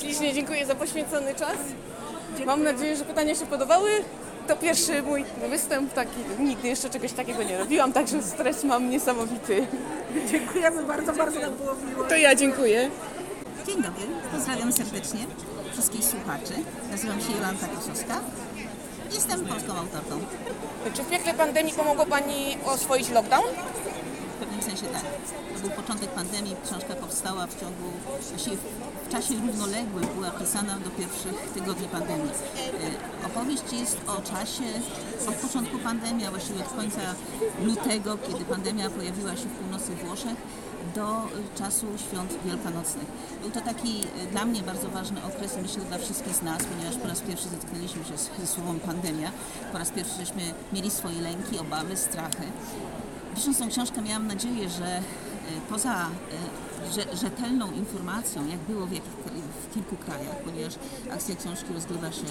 Ślicznie 0.00 0.34
dziękuję 0.34 0.66
za 0.66 0.74
poświęcony 0.74 1.34
czas. 1.34 1.56
Mam 2.46 2.62
nadzieję, 2.62 2.96
że 2.96 3.04
pytania 3.04 3.34
się 3.34 3.46
podobały. 3.46 3.90
To 4.46 4.56
pierwszy 4.56 5.02
mój 5.02 5.24
występ 5.50 5.92
taki, 5.92 6.20
nigdy 6.38 6.68
jeszcze 6.68 6.90
czegoś 6.90 7.12
takiego 7.12 7.42
nie 7.42 7.58
robiłam, 7.58 7.92
także 7.92 8.22
stres 8.22 8.64
mam 8.64 8.90
niesamowity. 8.90 9.66
Dziękujemy 10.30 10.82
bardzo, 10.82 11.12
bardzo 11.12 11.40
nam 11.40 11.54
było 11.54 11.74
miło. 11.90 12.04
To 12.04 12.16
ja 12.16 12.34
dziękuję. 12.34 12.90
Dzień 13.68 13.82
dobry, 13.82 14.06
pozdrawiam 14.32 14.72
serdecznie 14.72 15.26
wszystkich 15.72 16.04
słuchaczy. 16.04 16.54
Nazywam 16.90 17.20
się 17.20 17.32
Jolanta 17.32 17.66
Kosowska. 17.68 18.20
Jestem 19.12 19.46
polską 19.46 19.72
autorką. 19.72 20.20
Czy 20.94 21.02
w 21.02 21.10
piekle 21.10 21.34
pandemii 21.34 21.74
pomogło 21.74 22.06
pani 22.06 22.56
oswoić 22.64 23.10
lockdown? 23.10 23.44
W 24.36 24.40
pewnym 24.40 24.62
sensie 24.62 24.86
tak. 24.86 25.02
To 25.54 25.60
był 25.60 25.70
początek 25.70 26.10
pandemii. 26.10 26.56
Książka 26.64 26.94
powstała 26.94 27.46
w 27.46 27.60
ciągu, 27.60 27.88
właściwie 28.30 28.56
w 29.08 29.12
czasie 29.12 29.34
równoległym 29.34 30.06
była 30.14 30.30
pisana 30.30 30.78
do 30.78 30.90
pierwszych 30.90 31.50
tygodni 31.54 31.88
pandemii. 31.88 32.30
E, 33.22 33.26
Opowieść 33.26 33.72
jest 33.72 33.96
o 34.06 34.22
czasie 34.22 34.64
od 35.28 35.34
początku 35.34 35.78
pandemii, 35.78 36.26
a 36.26 36.30
właściwie 36.30 36.60
od 36.60 36.72
końca 36.72 37.00
lutego, 37.62 38.18
kiedy 38.28 38.44
pandemia 38.44 38.90
pojawiła 38.90 39.36
się 39.36 39.48
w 39.48 39.58
północy 39.58 39.92
Włoszech, 40.04 40.36
do 40.94 41.28
czasu 41.58 41.86
świąt 42.08 42.34
wielkanocnych. 42.44 43.06
Był 43.42 43.50
to 43.50 43.60
taki 43.60 44.00
e, 44.00 44.26
dla 44.26 44.44
mnie 44.44 44.62
bardzo 44.62 44.88
ważny 44.88 45.24
okres, 45.24 45.56
myślę 45.62 45.84
dla 45.84 45.98
wszystkich 45.98 46.34
z 46.34 46.42
nas, 46.42 46.64
ponieważ 46.64 46.96
po 46.96 47.08
raz 47.08 47.20
pierwszy 47.20 47.48
zetknęliśmy 47.48 48.04
się 48.04 48.18
z, 48.18 48.50
słowem 48.50 48.80
pandemia. 48.80 49.30
Po 49.72 49.78
raz 49.78 49.90
pierwszy 49.90 50.14
żeśmy 50.16 50.42
mieli 50.72 50.90
swoje 50.90 51.20
lęki, 51.20 51.58
obawy, 51.58 51.96
strachy. 51.96 52.42
Pisząc 53.34 53.58
tą 53.58 53.68
książkę 53.68 54.02
miałam 54.02 54.26
nadzieję, 54.26 54.68
że 54.68 54.86
e, 54.96 55.02
poza 55.70 56.06
rze- 56.90 57.16
rzetelną 57.16 57.72
informacją, 57.72 58.46
jak 58.46 58.58
było 58.58 58.86
w, 58.86 58.92
jakich, 58.92 59.12
w 59.48 59.74
kilku 59.74 59.96
krajach, 59.96 60.36
ponieważ 60.44 60.74
akcja 61.12 61.36
książki 61.36 61.72
rozgrywa 61.74 62.12
się 62.12 62.26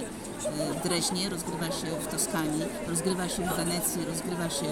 e, 0.45 0.73
w 0.73 0.83
Dreźnie, 0.83 1.29
rozgrywa 1.29 1.65
się 1.65 1.87
w 2.01 2.07
Toskanii, 2.07 2.65
rozgrywa 2.87 3.29
się 3.29 3.43
w 3.43 3.55
Wenecji, 3.55 4.05
rozgrywa 4.05 4.49
się 4.49 4.65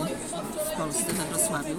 w 0.74 0.78
Polsce, 0.78 1.14
we 1.14 1.26
Wrocławiu. 1.26 1.76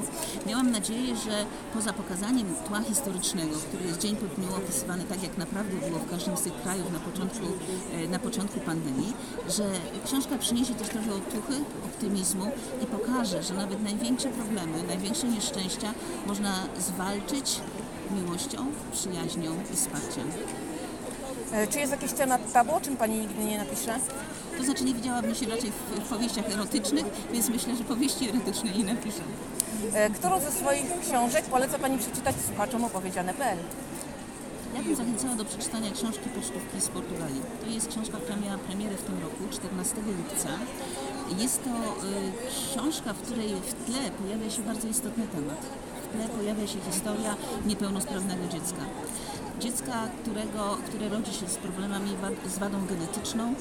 Miałam 0.47 0.71
nadzieję, 0.71 1.17
że 1.17 1.47
poza 1.75 1.93
pokazaniem 1.93 2.55
tła 2.69 2.81
historycznego, 2.81 3.57
który 3.57 3.85
jest 3.85 4.01
dzień 4.01 4.17
po 4.17 4.27
dniu 4.27 4.49
opisywany 4.57 5.05
tak, 5.05 5.23
jak 5.23 5.39
naprawdę 5.39 5.89
było 5.89 5.99
w 5.99 6.11
każdym 6.11 6.37
z 6.37 6.43
tych 6.43 6.63
krajów 6.63 6.93
na 6.93 6.99
początku, 6.99 7.47
e, 7.93 8.09
na 8.09 8.19
początku 8.19 8.61
pandemii, 8.61 9.13
że 9.49 9.65
książka 10.05 10.39
przyniesie 10.39 10.75
też 10.75 10.89
trochę 10.89 11.15
otuchy, 11.15 11.55
optymizmu 11.85 12.47
i 12.83 12.87
pokaże, 12.87 13.43
że 13.43 13.55
nawet 13.55 13.83
największe 13.83 14.29
problemy, 14.29 14.83
największe 14.83 15.29
nieszczęścia 15.29 15.95
można 16.27 16.53
zwalczyć 16.79 17.61
miłością, 18.11 18.67
przyjaźnią 18.93 19.51
i 19.73 19.77
wsparciem. 19.77 20.31
E, 21.53 21.67
Czy 21.67 21.79
jest 21.79 21.93
jakiś 21.93 22.13
temat 22.13 22.53
tabu, 22.53 22.75
o 22.75 22.81
czym 22.81 22.97
pani 22.97 23.19
nigdy 23.19 23.45
nie 23.45 23.59
napisze? 23.59 23.99
To 24.59 24.65
znaczy 24.65 24.85
nie 24.85 24.95
widziałabym 24.95 25.35
się 25.35 25.47
raczej 25.47 25.71
w, 26.05 26.09
powieściach 26.09 26.51
erotycznych, 26.51 27.05
więc 27.33 27.49
myślę, 27.49 27.77
że 27.77 27.85
powieści 27.85 28.29
erotyczne 28.29 28.71
nie 28.71 28.85
napiszę. 28.85 29.23
E, 29.95 30.11
Którą 30.11 30.41
ze 30.41 30.53
swoich 30.53 31.01
książek 31.09 31.45
poleca 31.45 31.79
pani 31.79 31.99
przeczytać 31.99 32.35
słuchaczom 32.47 32.85
opowiedziane.pl? 32.85 33.59
Ja 34.75 34.83
bym 34.83 34.97
zachęcała 34.97 35.35
do 35.35 35.45
przeczytania 35.45 35.91
książki 35.91 36.29
Pocztówki 36.29 36.81
z 36.81 36.89
Portugalii. 36.89 37.41
To 37.65 37.71
jest 37.71 37.89
książka, 37.89 38.19
która 38.19 38.37
miała 38.37 38.59
premierę 38.59 38.97
w 38.97 39.03
tym 39.03 39.19
roku, 39.23 39.43
14 39.53 39.97
lipca. 39.97 40.49
Jest 41.43 41.65
to 41.65 41.71
y, 41.71 42.51
książka, 42.73 43.13
w 43.13 43.23
której 43.23 43.49
w 43.49 43.73
tle 43.87 44.11
pojawia 44.21 44.51
się 44.51 44.63
bardzo 44.63 44.89
istotny 44.89 45.27
temat. 45.27 45.61
W 46.07 46.17
tle 46.17 46.29
pojawia 46.29 46.67
się 46.67 46.79
historia 46.91 47.37
niepełnosprawnego 47.67 48.49
dziecka. 48.49 48.83
Dziecka, 49.61 50.09
którego, 50.23 50.79
które 50.87 51.09
rodzi 51.09 51.33
się 51.33 51.49
z 51.49 51.57
problemami 51.57 52.11
z 52.47 52.59
wadą 52.59 52.87
genetyczną, 52.87 53.55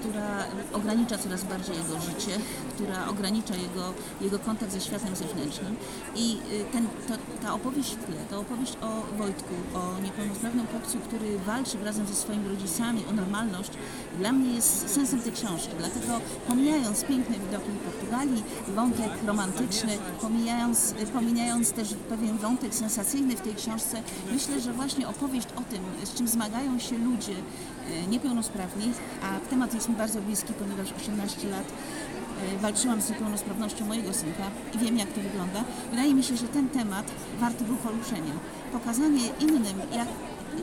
która 0.00 0.44
ogranicza 0.72 1.18
coraz 1.18 1.44
bardziej 1.44 1.76
jego 1.76 2.00
życie, 2.00 2.38
która 2.74 3.08
ogranicza 3.08 3.54
jego, 3.54 3.84
jego 4.20 4.38
kontakt 4.38 4.72
ze 4.72 4.80
światem 4.80 5.16
zewnętrznym. 5.16 5.76
I 6.16 6.36
y, 6.52 6.64
ten, 6.72 6.86
to, 7.08 7.14
ta 7.42 7.54
opowieść 7.54 7.94
w 7.94 8.04
tle, 8.04 8.16
to 8.30 8.40
opowieść 8.40 8.76
o 8.82 9.16
Wojtku, 9.16 9.54
o 9.74 10.00
niepełnosprawnym 10.02 10.66
chłopcu, 10.66 10.98
który 10.98 11.38
walczy 11.38 11.84
razem 11.84 12.06
ze 12.06 12.14
swoimi 12.14 12.48
rodzicami 12.48 13.04
o 13.10 13.12
normalność, 13.12 13.70
dla 14.18 14.32
mnie 14.32 14.54
jest 14.54 14.94
sensem 14.94 15.20
tej 15.20 15.32
książki. 15.32 15.70
Dlatego 15.78 16.20
pomijając 16.48 17.04
piękne 17.04 17.38
widoki 17.38 17.70
Portugalii, 17.84 18.42
wątek 18.68 19.10
romantyczny, 19.26 19.98
pomijając, 20.20 20.94
pomijając 21.12 21.72
też 21.72 21.94
pewien 22.08 22.38
wątek 22.38 22.74
sensacyjny 22.74 23.36
w 23.36 23.40
tej 23.40 23.54
książce, 23.54 24.02
myślę, 24.32 24.60
że 24.60 24.72
właśnie 24.72 25.08
opowieść 25.08 25.48
o 25.56 25.60
tym, 25.60 25.80
z 26.04 26.14
czym 26.14 26.28
zmagają 26.28 26.78
się 26.78 26.98
ludzie 26.98 27.32
y, 27.32 28.06
niepełnosprawni, 28.08 28.92
a 29.22 29.50
temat 29.50 29.74
jest 29.74 29.88
mi 29.88 29.94
bardzo 29.94 30.20
bliski, 30.20 30.52
ponieważ 30.52 30.88
18 31.02 31.48
lat 31.48 31.64
y, 31.66 32.58
walczyłam 32.58 33.00
z 33.00 33.10
niepełnosprawnością 33.10 33.86
mojego 33.86 34.12
synka 34.12 34.44
i 34.74 34.78
wiem, 34.78 34.98
jak 34.98 35.12
to 35.12 35.20
wygląda. 35.20 35.64
Wydaje 35.90 36.14
mi 36.14 36.22
się, 36.22 36.36
że 36.36 36.48
ten 36.48 36.68
temat 36.68 37.06
warty 37.40 37.64
był 37.64 37.76
poruszenia. 37.76 38.32
Pokazanie 38.72 39.28
innym, 39.40 39.78
jak, 39.92 40.08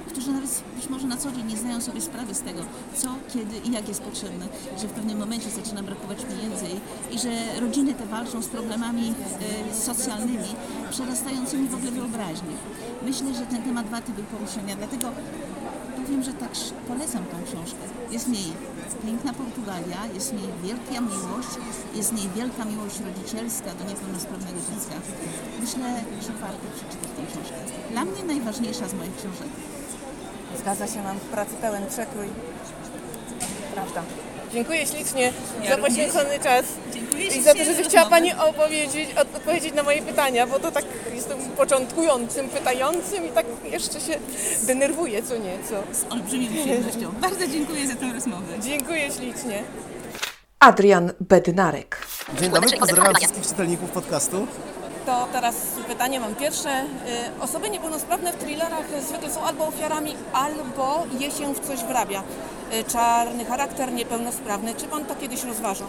którzy 0.07 0.31
nawet 0.31 0.63
być 0.75 0.89
może 0.89 1.07
na 1.07 1.17
co 1.17 1.31
dzień 1.31 1.47
nie 1.47 1.57
zdają 1.57 1.81
sobie 1.81 2.01
sprawy 2.01 2.35
z 2.35 2.41
tego, 2.41 2.61
co, 2.95 3.07
kiedy 3.33 3.57
i 3.57 3.71
jak 3.71 3.87
jest 3.87 4.01
potrzebne, 4.01 4.45
że 4.81 4.87
w 4.87 4.91
pewnym 4.91 5.17
momencie 5.17 5.49
zaczyna 5.49 5.83
brakować 5.83 6.17
pieniędzy 6.25 6.65
i, 7.11 7.19
że 7.19 7.59
rodziny 7.59 7.93
te 7.93 8.05
walczą 8.05 8.41
z 8.41 8.47
problemami 8.47 9.13
y, 9.71 9.75
socjalnymi, 9.75 10.55
przerastającymi 10.89 11.67
w 11.67 11.75
ogóle 11.75 11.91
wyobraźnię. 11.91 12.55
Myślę, 13.05 13.33
że 13.33 13.45
ten 13.45 13.63
temat 13.63 13.89
warty 13.89 14.11
był 14.11 14.23
poruszenia, 14.23 14.75
dlatego 14.75 15.07
powiem, 16.07 16.23
że 16.23 16.33
tak 16.33 16.51
polecam 16.87 17.23
tą 17.25 17.37
książkę. 17.47 17.83
Jest 18.11 18.25
w 18.25 18.31
niej 18.31 18.53
piękna 19.05 19.33
Portugalia, 19.33 19.99
jest 20.13 20.29
w 20.31 20.33
niej 20.33 20.49
wielka 20.63 21.01
miłość, 21.01 21.53
jest 21.95 22.09
w 22.11 22.15
niej 22.15 22.29
wielka 22.35 22.65
miłość 22.65 22.99
rodzicielska 22.99 23.69
do 23.79 23.83
niepełnosprawnego 23.89 24.59
dziecka. 24.69 24.95
Myślę, 25.61 25.87
że 26.25 26.33
warto 26.33 26.65
przeczytać 26.75 27.09
tę 27.17 27.23
książkę. 27.31 27.59
Dla 27.91 28.05
mnie 28.05 28.23
najważniejsza 28.23 28.87
z 28.87 28.93
moich 28.93 29.15
książek. 29.15 29.51
Zgadza 30.55 30.87
się, 30.87 31.03
mam 31.03 31.17
w 31.17 31.21
pracy 31.21 31.51
pełen 31.61 31.87
przekrój. 31.87 32.27
Prawda. 33.73 34.03
Dziękuję 34.53 34.85
ślicznie 34.85 35.33
za 35.69 35.77
poświęcony 35.77 36.39
czas 36.39 36.65
Dziękuję 36.93 37.27
i 37.27 37.43
za 37.43 37.53
to, 37.53 37.63
że 37.63 37.75
zechciała 37.75 38.09
Pani 38.09 38.33
opowiedzieć, 38.33 39.09
od, 39.21 39.35
odpowiedzieć 39.35 39.73
na 39.73 39.83
moje 39.83 40.01
pytania, 40.01 40.47
bo 40.47 40.59
to 40.59 40.71
tak 40.71 40.85
jestem 41.15 41.37
początkującym, 41.39 42.49
pytającym 42.49 43.25
i 43.25 43.29
tak 43.29 43.45
jeszcze 43.71 43.99
się 43.99 44.19
denerwuję 44.67 45.23
co 45.23 45.37
nieco. 45.37 45.83
Z 45.91 46.13
olbrzymią 46.13 46.47
przyjemnością. 46.47 47.11
Bardzo 47.21 47.47
dziękuję 47.47 47.87
za 47.87 47.95
tę 47.95 48.13
rozmowę. 48.13 48.53
Dziękuję 48.59 49.11
ślicznie. 49.11 49.63
Adrian 50.59 51.11
Bednarek. 51.19 52.07
Dzień 52.39 52.51
dobry, 52.51 52.77
pozdrawiam 52.79 53.15
wszystkich 53.15 53.43
czytelników 53.43 53.89
podcastu. 53.91 54.47
To 55.07 55.27
teraz 55.31 55.55
pytanie 55.87 56.19
mam 56.19 56.35
pierwsze. 56.35 56.83
Y, 56.83 57.41
Osoby 57.41 57.69
niepełnosprawne 57.69 58.33
w 58.33 58.35
thrillerach 58.35 58.85
zwykle 59.01 59.31
są 59.31 59.41
albo 59.43 59.67
ofiarami, 59.67 60.15
albo 60.33 61.03
je 61.19 61.31
się 61.31 61.53
w 61.53 61.67
coś 61.67 61.79
wrabia. 61.83 62.23
Y, 62.73 62.83
Czarny 62.83 63.45
charakter, 63.45 63.93
niepełnosprawny. 63.93 64.75
Czy 64.75 64.85
pan 64.87 65.05
to 65.05 65.15
kiedyś 65.15 65.43
rozważał? 65.43 65.87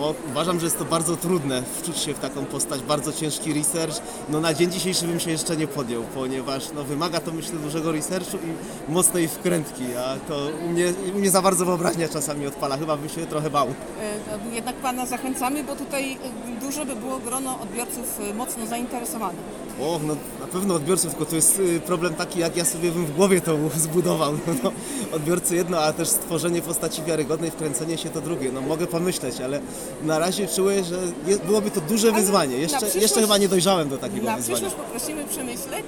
O, 0.00 0.14
uważam, 0.30 0.60
że 0.60 0.66
jest 0.66 0.78
to 0.78 0.84
bardzo 0.84 1.16
trudne 1.16 1.62
wczuć 1.62 1.98
się 1.98 2.14
w 2.14 2.18
taką 2.18 2.44
postać, 2.44 2.82
bardzo 2.82 3.12
ciężki 3.12 3.52
research. 3.52 3.94
No 4.28 4.40
na 4.40 4.54
dzień 4.54 4.70
dzisiejszy 4.70 5.06
bym 5.06 5.20
się 5.20 5.30
jeszcze 5.30 5.56
nie 5.56 5.66
podjął, 5.66 6.02
ponieważ 6.14 6.64
no, 6.74 6.84
wymaga 6.84 7.20
to 7.20 7.32
myślę 7.32 7.58
dużego 7.58 7.92
researchu 7.92 8.36
i 8.36 8.92
mocnej 8.92 9.28
wkrętki, 9.28 9.84
a 9.96 10.16
to 10.28 10.48
u 10.66 10.68
mnie, 10.68 10.92
u 11.14 11.18
mnie 11.18 11.30
za 11.30 11.42
bardzo 11.42 11.64
wyobraźnia 11.64 12.08
czasami 12.08 12.46
odpala, 12.46 12.76
chyba 12.76 12.96
bym 12.96 13.08
się 13.08 13.26
trochę 13.26 13.50
bał. 13.50 13.66
To 13.66 14.54
Jednak 14.54 14.76
pana 14.76 15.06
zachęcamy, 15.06 15.64
bo 15.64 15.76
tutaj 15.76 16.12
y, 16.12 16.60
duże 16.60 16.86
by 16.86 16.96
było 16.96 17.18
grono 17.18 17.60
odbiorców 17.60 18.20
y, 18.30 18.34
mocno 18.34 18.66
zainteresowanych. 18.66 19.40
O, 19.82 20.00
no 20.06 20.16
na 20.40 20.46
pewno 20.46 20.74
odbiorców, 20.74 21.10
tylko 21.10 21.26
to 21.26 21.36
jest 21.36 21.58
y, 21.58 21.80
problem 21.80 22.14
taki, 22.14 22.38
jak 22.40 22.56
ja 22.56 22.64
sobie 22.64 22.92
bym 22.92 23.06
w 23.06 23.16
głowie 23.16 23.40
to 23.40 23.56
zbudował. 23.76 24.32
No, 24.46 24.54
no, 24.62 24.72
odbiorcy 25.16 25.56
jedno, 25.56 25.78
a 25.78 25.92
też 25.92 26.08
stworzenie 26.08 26.62
postaci 26.62 27.02
wiarygodnej, 27.02 27.50
wkręcenie 27.50 27.98
się 27.98 28.10
to 28.10 28.20
drugie. 28.20 28.52
No 28.52 28.60
mogę 28.60 28.86
pomyśleć, 28.86 29.40
ale 29.40 29.60
na 30.02 30.18
razie 30.18 30.48
czuję, 30.48 30.84
że 30.84 30.96
je, 31.26 31.36
byłoby 31.38 31.70
to 31.70 31.80
duże 31.80 32.08
Ale 32.08 32.20
wyzwanie. 32.20 32.54
na 32.56 32.62
Jeszcze, 32.62 32.76
przyszłość- 32.78 33.02
jeszcze 33.02 33.20
chyba 33.20 33.38
nie 33.38 33.48
dojrzałem 33.48 33.88
do 33.88 33.98
takiego 33.98 34.26
Na 34.26 34.36
wyzwania. 34.36 34.58
przyszłość 34.60 34.86
poprosimy 34.86 35.24
przemyśleć. 35.24 35.86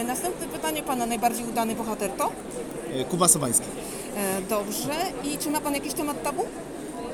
Y, 0.00 0.04
Następne 0.04 0.46
pytanie 0.48 0.82
pana, 0.82 1.06
najbardziej 1.06 1.44
udany 1.46 1.74
bohater 1.74 2.10
to? 2.10 2.32
Y, 3.00 3.04
Kuba 3.04 3.28
Sobański. 3.28 3.66
E, 4.16 4.42
Dobrze. 4.42 4.94
I 5.24 5.38
czy 5.38 5.50
ma 5.50 5.60
pan 5.60 5.74
jakiś 5.74 5.92
temat 5.92 6.22
tabu? 6.22 6.44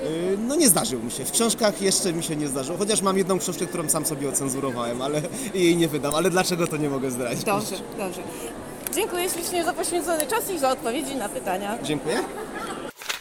Yy, 0.02 0.38
No 0.38 0.56
nie 0.56 0.68
zdarzył 0.68 1.02
mi 1.02 1.10
się. 1.10 1.24
W 1.24 1.30
książkach 1.32 1.82
jeszcze 1.82 2.12
mi 2.12 2.22
się 2.22 2.36
nie 2.36 2.48
zdarzyło. 2.48 2.78
Chociaż 2.78 3.02
mam 3.02 3.18
jedną 3.18 3.38
książkę, 3.38 3.66
którą 3.66 3.88
sam 3.88 4.06
sobie 4.06 4.28
ocenzurowałem, 4.28 5.02
ale 5.02 5.22
jej 5.54 5.76
nie 5.76 5.88
wydam. 5.88 6.14
Ale 6.14 6.30
dlaczego 6.30 6.66
to 6.66 6.76
nie 6.76 6.90
mogę 6.90 7.10
zdradzić? 7.10 7.44
Dobrze, 7.44 7.76
dobrze. 7.98 8.20
Dziękuję 8.94 9.30
ślicznie 9.30 9.64
za 9.64 9.72
poświęcony 9.72 10.26
czas 10.26 10.50
i 10.50 10.58
za 10.58 10.70
odpowiedzi 10.70 11.16
na 11.16 11.28
pytania. 11.28 11.78
Dziękuję. 11.82 12.18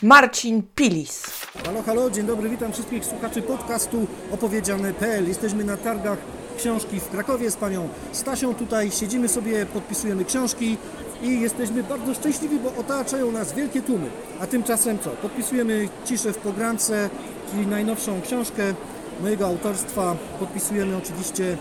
Marcin 0.01 0.63
Pilis. 0.75 1.23
Halo, 1.65 1.81
halo, 1.83 2.09
dzień 2.09 2.25
dobry, 2.25 2.49
witam 2.49 2.73
wszystkich 2.73 3.05
słuchaczy 3.05 3.41
podcastu 3.41 4.07
opowiedziane.pl. 4.31 5.27
Jesteśmy 5.27 5.63
na 5.63 5.77
targach 5.77 6.17
książki 6.57 6.99
w 6.99 7.09
Krakowie 7.09 7.51
z 7.51 7.55
panią 7.55 7.89
Stasią. 8.11 8.55
Tutaj 8.55 8.91
siedzimy 8.91 9.27
sobie, 9.27 9.65
podpisujemy 9.65 10.25
książki 10.25 10.77
i 11.21 11.41
jesteśmy 11.41 11.83
bardzo 11.83 12.13
szczęśliwi, 12.13 12.59
bo 12.59 12.75
otaczają 12.75 13.31
nas 13.31 13.53
wielkie 13.53 13.81
tłumy. 13.81 14.09
A 14.39 14.47
tymczasem 14.47 14.99
co? 14.99 15.09
Podpisujemy 15.09 15.89
Ciszę 16.05 16.33
w 16.33 16.37
pogrance, 16.37 17.09
czyli 17.51 17.67
najnowszą 17.67 18.21
książkę 18.21 18.73
mojego 19.21 19.45
autorstwa. 19.47 20.15
Podpisujemy 20.39 20.97
oczywiście 20.97 21.57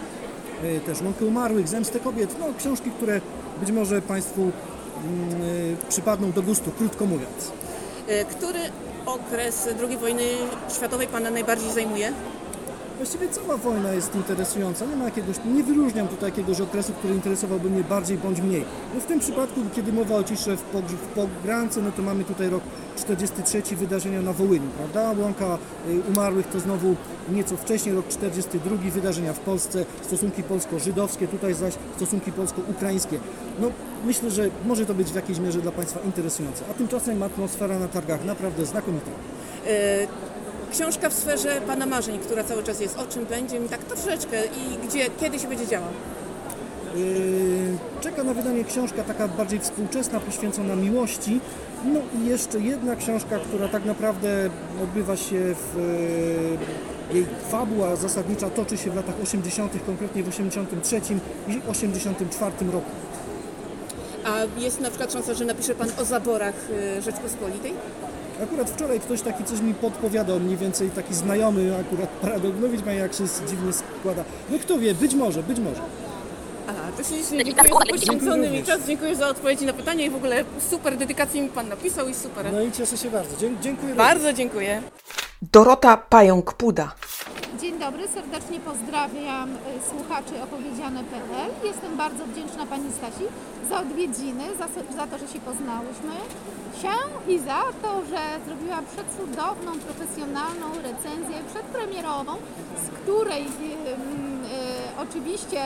e, 0.65 0.81
też 0.81 1.03
Łąkę 1.03 1.25
Umarłych, 1.25 1.69
Zemstę 1.69 2.01
Kobiet, 2.01 2.37
no 2.39 2.47
książki, 2.59 2.91
które 2.91 3.21
być 3.61 3.71
może 3.71 4.03
Państwu 4.03 4.41
mm, 4.43 4.53
e, 5.83 5.89
przypadną 5.89 6.33
do 6.33 6.43
gustu, 6.43 6.71
krótko 6.71 7.07
mówiąc. 7.07 7.53
E, 8.09 8.25
Który 8.25 8.59
okres 9.07 9.69
II 9.89 9.97
wojny 9.97 10.23
światowej 10.77 11.07
Pana 11.07 11.31
najbardziej 11.31 11.71
zajmuje? 11.73 12.13
Właściwie 13.01 13.29
cała 13.29 13.57
wojna 13.57 13.93
jest 13.93 14.15
interesująca. 14.15 14.87
Nie 14.87 14.97
ma 14.97 15.05
jakiegoś, 15.05 15.37
nie 15.55 15.63
wyróżniam 15.63 16.09
tutaj 16.09 16.31
jakiegoś 16.31 16.61
okresu, 16.61 16.93
który 16.93 17.15
interesowałby 17.15 17.71
mnie 17.71 17.85
bardziej 17.85 18.19
bądź 18.19 18.41
mniej. 18.41 18.65
No 18.95 19.01
w 19.01 19.07
tym 19.07 19.21
przypadku, 19.21 19.61
kiedy 19.77 19.93
mowa 19.93 20.15
o 20.15 20.25
ciszy 20.25 20.57
w, 20.57 20.75
pogr- 20.75 20.97
w 20.97 21.07
pogrance, 21.07 21.83
no 21.83 21.93
to 21.93 22.03
mamy 22.03 22.25
tutaj 22.25 22.49
rok 22.49 22.63
43, 22.97 23.77
wydarzenia 23.77 24.23
na 24.23 24.33
Wołyniu, 24.33 24.69
prawda? 24.77 25.23
Łąka 25.23 25.59
y, 25.89 26.01
umarłych 26.09 26.47
to 26.47 26.61
znowu 26.61 26.97
nieco 27.33 27.57
wcześniej, 27.57 27.95
rok 27.95 28.09
42, 28.09 28.77
wydarzenia 28.77 29.33
w 29.33 29.41
Polsce, 29.41 29.85
stosunki 30.03 30.43
polsko-żydowskie, 30.43 31.29
tutaj 31.29 31.55
zaś 31.55 31.75
stosunki 31.97 32.33
polsko-ukraińskie. 32.33 33.19
No 33.61 33.71
myślę, 34.05 34.31
że 34.31 34.49
może 34.67 34.87
to 34.87 34.95
być 34.95 35.13
w 35.13 35.15
jakiejś 35.15 35.39
mierze 35.39 35.61
dla 35.61 35.73
Państwa 35.73 36.01
interesujące. 36.01 36.65
A 36.71 36.75
tymczasem 36.75 37.23
atmosfera 37.23 37.79
na 37.79 37.89
targach 37.89 38.25
naprawdę 38.25 38.67
znakomita. 38.67 39.11
E, 39.67 40.07
Książka 40.73 41.09
w 41.09 41.15
sferze 41.15 41.61
Pana 41.67 41.87
marzeń, 41.87 42.19
która 42.19 42.45
cały 42.45 42.63
czas 42.63 42.81
jest. 42.81 42.99
O 42.99 43.07
czym 43.07 43.27
będzie 43.27 43.61
mi 43.61 43.69
tak 43.69 43.85
troszeczkę 43.85 44.37
i 44.47 44.87
gdzie, 44.87 45.11
kiedy 45.21 45.39
się 45.39 45.49
będzie 45.49 45.67
działał? 45.67 45.89
Yy, 46.97 47.79
Czeka 48.01 48.23
na 48.25 48.35
wydanie 48.35 48.65
książka 48.65 49.05
taka 49.05 49.29
bardziej 49.29 49.61
współczesna, 49.61 50.21
poświęcona 50.21 50.77
miłości. 50.77 51.41
No 51.85 52.01
i 52.21 52.27
jeszcze 52.29 52.59
jedna 52.61 52.97
książka, 52.97 53.39
która 53.39 53.69
tak 53.69 53.85
naprawdę 53.85 54.51
odbywa 54.83 55.17
się 55.17 55.55
w 55.55 55.77
yy, 57.11 57.17
jej 57.17 57.27
fabuła 57.51 57.97
zasadnicza 57.97 58.51
toczy 58.51 58.77
się 58.77 58.91
w 58.91 58.97
latach 58.97 59.15
80., 59.23 59.73
konkretnie 59.87 60.23
w 60.23 60.29
83 60.29 61.01
i 61.49 61.61
84 61.71 62.53
roku. 62.73 62.91
A 64.25 64.61
jest 64.61 64.81
na 64.81 64.89
przykład 64.89 65.13
szansa, 65.13 65.35
że 65.35 65.45
napisze 65.45 65.75
Pan 65.75 65.89
o 66.01 66.05
zaborach 66.05 66.55
e, 66.99 67.03
Rzeczpospolitej? 67.03 67.75
Akurat 68.43 68.71
wczoraj 68.71 69.01
ktoś 69.01 69.23
taki 69.23 69.45
coś 69.45 69.61
mi 69.61 69.75
podpowiadał, 69.75 70.41
mniej 70.41 70.57
więcej 70.57 70.91
taki 70.91 71.15
znajomy 71.15 71.77
akurat 71.81 72.09
paradoks, 72.09 72.57
no 72.61 72.69
widzi 72.69 72.83
pan 72.85 72.95
jak 72.95 73.15
się 73.15 73.25
dziwnie 73.49 73.73
składa. 73.73 74.25
No 74.51 74.59
kto 74.59 74.79
wie, 74.79 74.95
być 74.95 75.15
może, 75.15 75.43
być 75.43 75.59
może. 75.59 75.81
Aha, 76.69 76.81
to 76.97 77.05
ślicznie 77.05 77.45
dziękuję 77.45 77.69
za 77.79 77.87
poświęcony 77.93 78.51
mi 78.51 78.65
czas, 78.65 78.81
dziękuję 78.87 79.17
za 79.17 79.29
odpowiedzi 79.29 79.67
na 79.67 79.73
pytania 79.73 80.05
i 80.05 80.11
w 80.11 80.15
ogóle 80.17 80.45
super 80.71 80.97
dedykację 80.97 81.43
mi 81.43 81.49
Pan 81.49 81.69
napisał 81.69 82.09
i 82.09 82.15
super. 82.15 82.53
No 82.53 82.61
i 82.63 82.73
cieszę 82.73 82.97
się 82.97 83.11
bardzo. 83.11 83.37
Dzie- 83.37 83.51
dziękuję 83.63 83.95
Bardzo 83.95 84.33
dziękuję. 84.33 84.83
Dorota 85.43 85.97
Pająk-Puda. 86.11 86.89
Dzień 87.71 87.79
dobry, 87.79 88.09
serdecznie 88.09 88.61
pozdrawiam 88.61 89.49
y, 89.51 89.57
słuchaczy 89.91 90.43
opowiedziane.pl. 90.43 91.51
Jestem 91.65 91.97
bardzo 91.97 92.27
wdzięczna 92.27 92.67
Pani 92.67 92.93
Stasi 92.93 93.25
za 93.69 93.81
odwiedziny, 93.81 94.45
za, 94.59 94.67
za 94.97 95.07
to, 95.07 95.19
że 95.19 95.29
się 95.29 95.41
poznałyśmy 95.41 96.15
się 96.83 96.95
i 97.33 97.39
za 97.39 97.63
to, 97.83 97.91
że 98.11 98.21
zrobiła 98.47 98.79
przecudowną, 98.93 99.73
profesjonalną 99.87 100.67
recenzję 100.75 101.37
przedpremierową, 101.53 102.33
z 102.85 102.89
której 102.99 103.43
y, 103.43 103.95
mm, 103.95 104.45
y, 104.45 104.49
oczywiście 105.03 105.61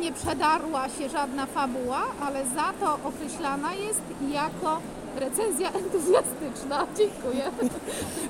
nie 0.00 0.12
przedarła 0.12 0.88
się 0.88 1.08
żadna 1.08 1.46
fabuła, 1.46 2.02
ale 2.20 2.44
za 2.44 2.68
to 2.80 2.98
określana 3.08 3.74
jest 3.74 4.02
jako 4.32 4.80
recenzja 5.16 5.72
entuzjastyczna. 5.72 6.86
Dziękuję. 6.96 7.44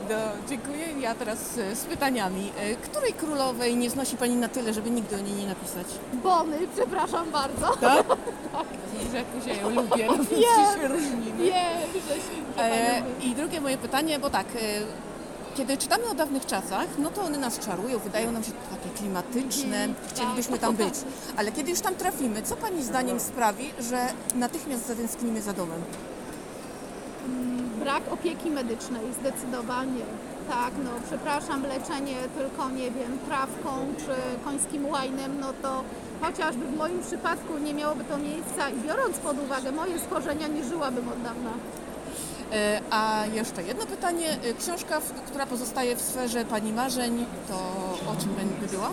Do, 0.09 0.49
dziękuję. 0.49 0.87
Ja 1.01 1.15
teraz 1.15 1.59
e, 1.59 1.77
z 1.77 1.85
pytaniami. 1.85 2.53
E, 2.59 2.77
Której 2.77 3.13
królowej 3.13 3.77
nie 3.77 3.91
znosi 3.91 4.17
Pani 4.17 4.37
na 4.37 4.49
tyle, 4.49 4.75
żeby 4.75 4.91
nigdy 4.91 5.17
o 5.17 5.19
niej 5.19 5.35
nie 5.35 5.47
napisać? 5.47 5.87
Bony, 6.13 6.59
przepraszam 6.77 7.31
bardzo. 7.31 7.77
Tak? 7.77 8.07
Że 9.13 9.17
jakoś 9.17 9.47
ja 9.47 9.55
ją 9.55 9.71
lubię, 9.71 10.07
no 10.07 10.25
więc 10.25 10.81
się 10.81 10.89
różnimy. 10.89 11.45
Wiem, 11.45 12.03
że 12.09 12.15
się 12.15 12.37
że 12.57 12.63
E. 12.63 13.03
I 13.23 13.35
drugie 13.35 13.61
moje 13.61 13.79
pytanie, 13.79 14.19
bo 14.19 14.31
tak, 14.31 14.47
e, 14.47 14.59
kiedy 15.57 15.77
czytamy 15.77 16.05
o 16.11 16.15
dawnych 16.15 16.47
czasach, 16.47 16.87
no 16.99 17.11
to 17.11 17.23
one 17.23 17.39
nas 17.39 17.59
czarują, 17.59 17.99
wydają 17.99 18.33
nam 18.33 18.45
się 18.45 18.53
takie 18.53 18.99
klimatyczne, 18.99 19.89
chcielibyśmy 20.09 20.53
tak. 20.53 20.61
tam 20.61 20.77
być. 20.77 20.95
Ale 21.37 21.53
kiedy 21.53 21.71
już 21.71 21.81
tam 21.81 21.95
trafimy, 21.95 22.43
co 22.43 22.57
Pani 22.57 22.85
zdaniem 22.85 23.21
sprawi, 23.21 23.71
że 23.81 24.09
natychmiast 24.35 24.87
zatęsknimy 24.87 25.43
za 25.43 25.53
domem? 25.53 25.83
Brak 27.87 28.13
opieki 28.13 28.51
medycznej, 28.51 29.03
zdecydowanie. 29.21 30.05
Tak, 30.49 30.73
no 30.85 30.91
przepraszam, 31.07 31.63
leczenie 31.63 32.17
tylko, 32.39 32.71
nie 32.71 32.91
wiem, 32.91 33.19
trawką 33.29 33.71
czy 33.99 34.45
końskim 34.45 34.87
łajnem, 34.87 35.41
no 35.41 35.53
to 35.63 35.85
chociażby 36.21 36.65
w 36.67 36.77
moim 36.77 37.03
przypadku 37.03 37.59
nie 37.59 37.75
miałoby 37.75 38.05
to 38.05 38.19
miejsca 38.19 38.71
i 38.71 38.89
biorąc 38.89 39.19
pod 39.19 39.39
uwagę 39.45 39.73
moje 39.73 39.99
schorzenia, 39.99 40.47
nie 40.49 40.65
żyłabym 40.65 41.09
od 41.09 41.23
dawna. 41.23 41.51
E, 42.53 42.81
A 42.91 43.27
jeszcze 43.35 43.63
jedno 43.63 43.87
pytanie. 43.87 44.29
E, 44.31 44.55
Książka, 44.55 45.01
która 45.27 45.47
pozostaje 45.47 45.97
w 45.97 46.01
sferze 46.01 46.45
Pani 46.45 46.73
marzeń, 46.73 47.27
to 47.49 47.55
o 48.13 48.17
czym 48.21 48.31
będzie 48.35 48.77
była? 48.77 48.91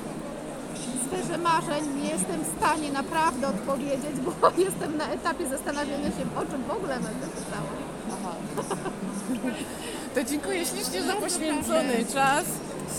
W 0.76 1.08
sferze 1.08 1.38
marzeń 1.38 1.84
nie 2.04 2.10
jestem 2.10 2.40
w 2.44 2.58
stanie 2.60 2.92
naprawdę 2.92 3.48
odpowiedzieć, 3.48 4.16
bo 4.26 4.52
jestem 4.68 4.98
na 4.98 5.08
etapie 5.08 5.48
zastanawiania 5.48 6.08
się, 6.08 6.24
o 6.42 6.52
czym 6.52 6.64
w 6.64 6.72
ogóle 6.72 6.94
będę 6.96 7.28
pisała. 7.36 7.83
Aha. 8.14 8.36
To 10.16 10.24
dziękuję 10.24 10.66
ślicznie 10.66 11.02
za 11.04 11.14
poświęcony 11.14 12.06
czas. 12.14 12.46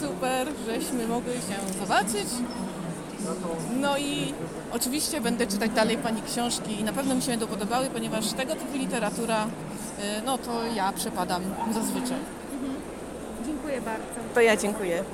Super, 0.00 0.48
żeśmy 0.66 1.06
mogli 1.06 1.32
się 1.32 1.78
zobaczyć. 1.80 2.28
No 3.80 3.98
i 3.98 4.34
oczywiście 4.72 5.20
będę 5.20 5.46
czytać 5.46 5.70
dalej 5.70 5.98
Pani 5.98 6.22
książki 6.22 6.80
i 6.80 6.84
na 6.84 6.92
pewno 6.92 7.14
mi 7.14 7.22
się 7.22 7.30
będą 7.30 7.46
podobały, 7.46 7.86
ponieważ 7.90 8.32
tego 8.32 8.54
typu 8.54 8.78
literatura, 8.78 9.44
y, 9.44 10.22
no 10.26 10.38
to 10.38 10.64
ja 10.66 10.92
przepadam 10.92 11.42
zazwyczaj. 11.74 12.18
Dziękuję 13.46 13.80
bardzo. 13.80 14.04
To 14.34 14.40
ja 14.40 14.56
dziękuję. 14.56 15.04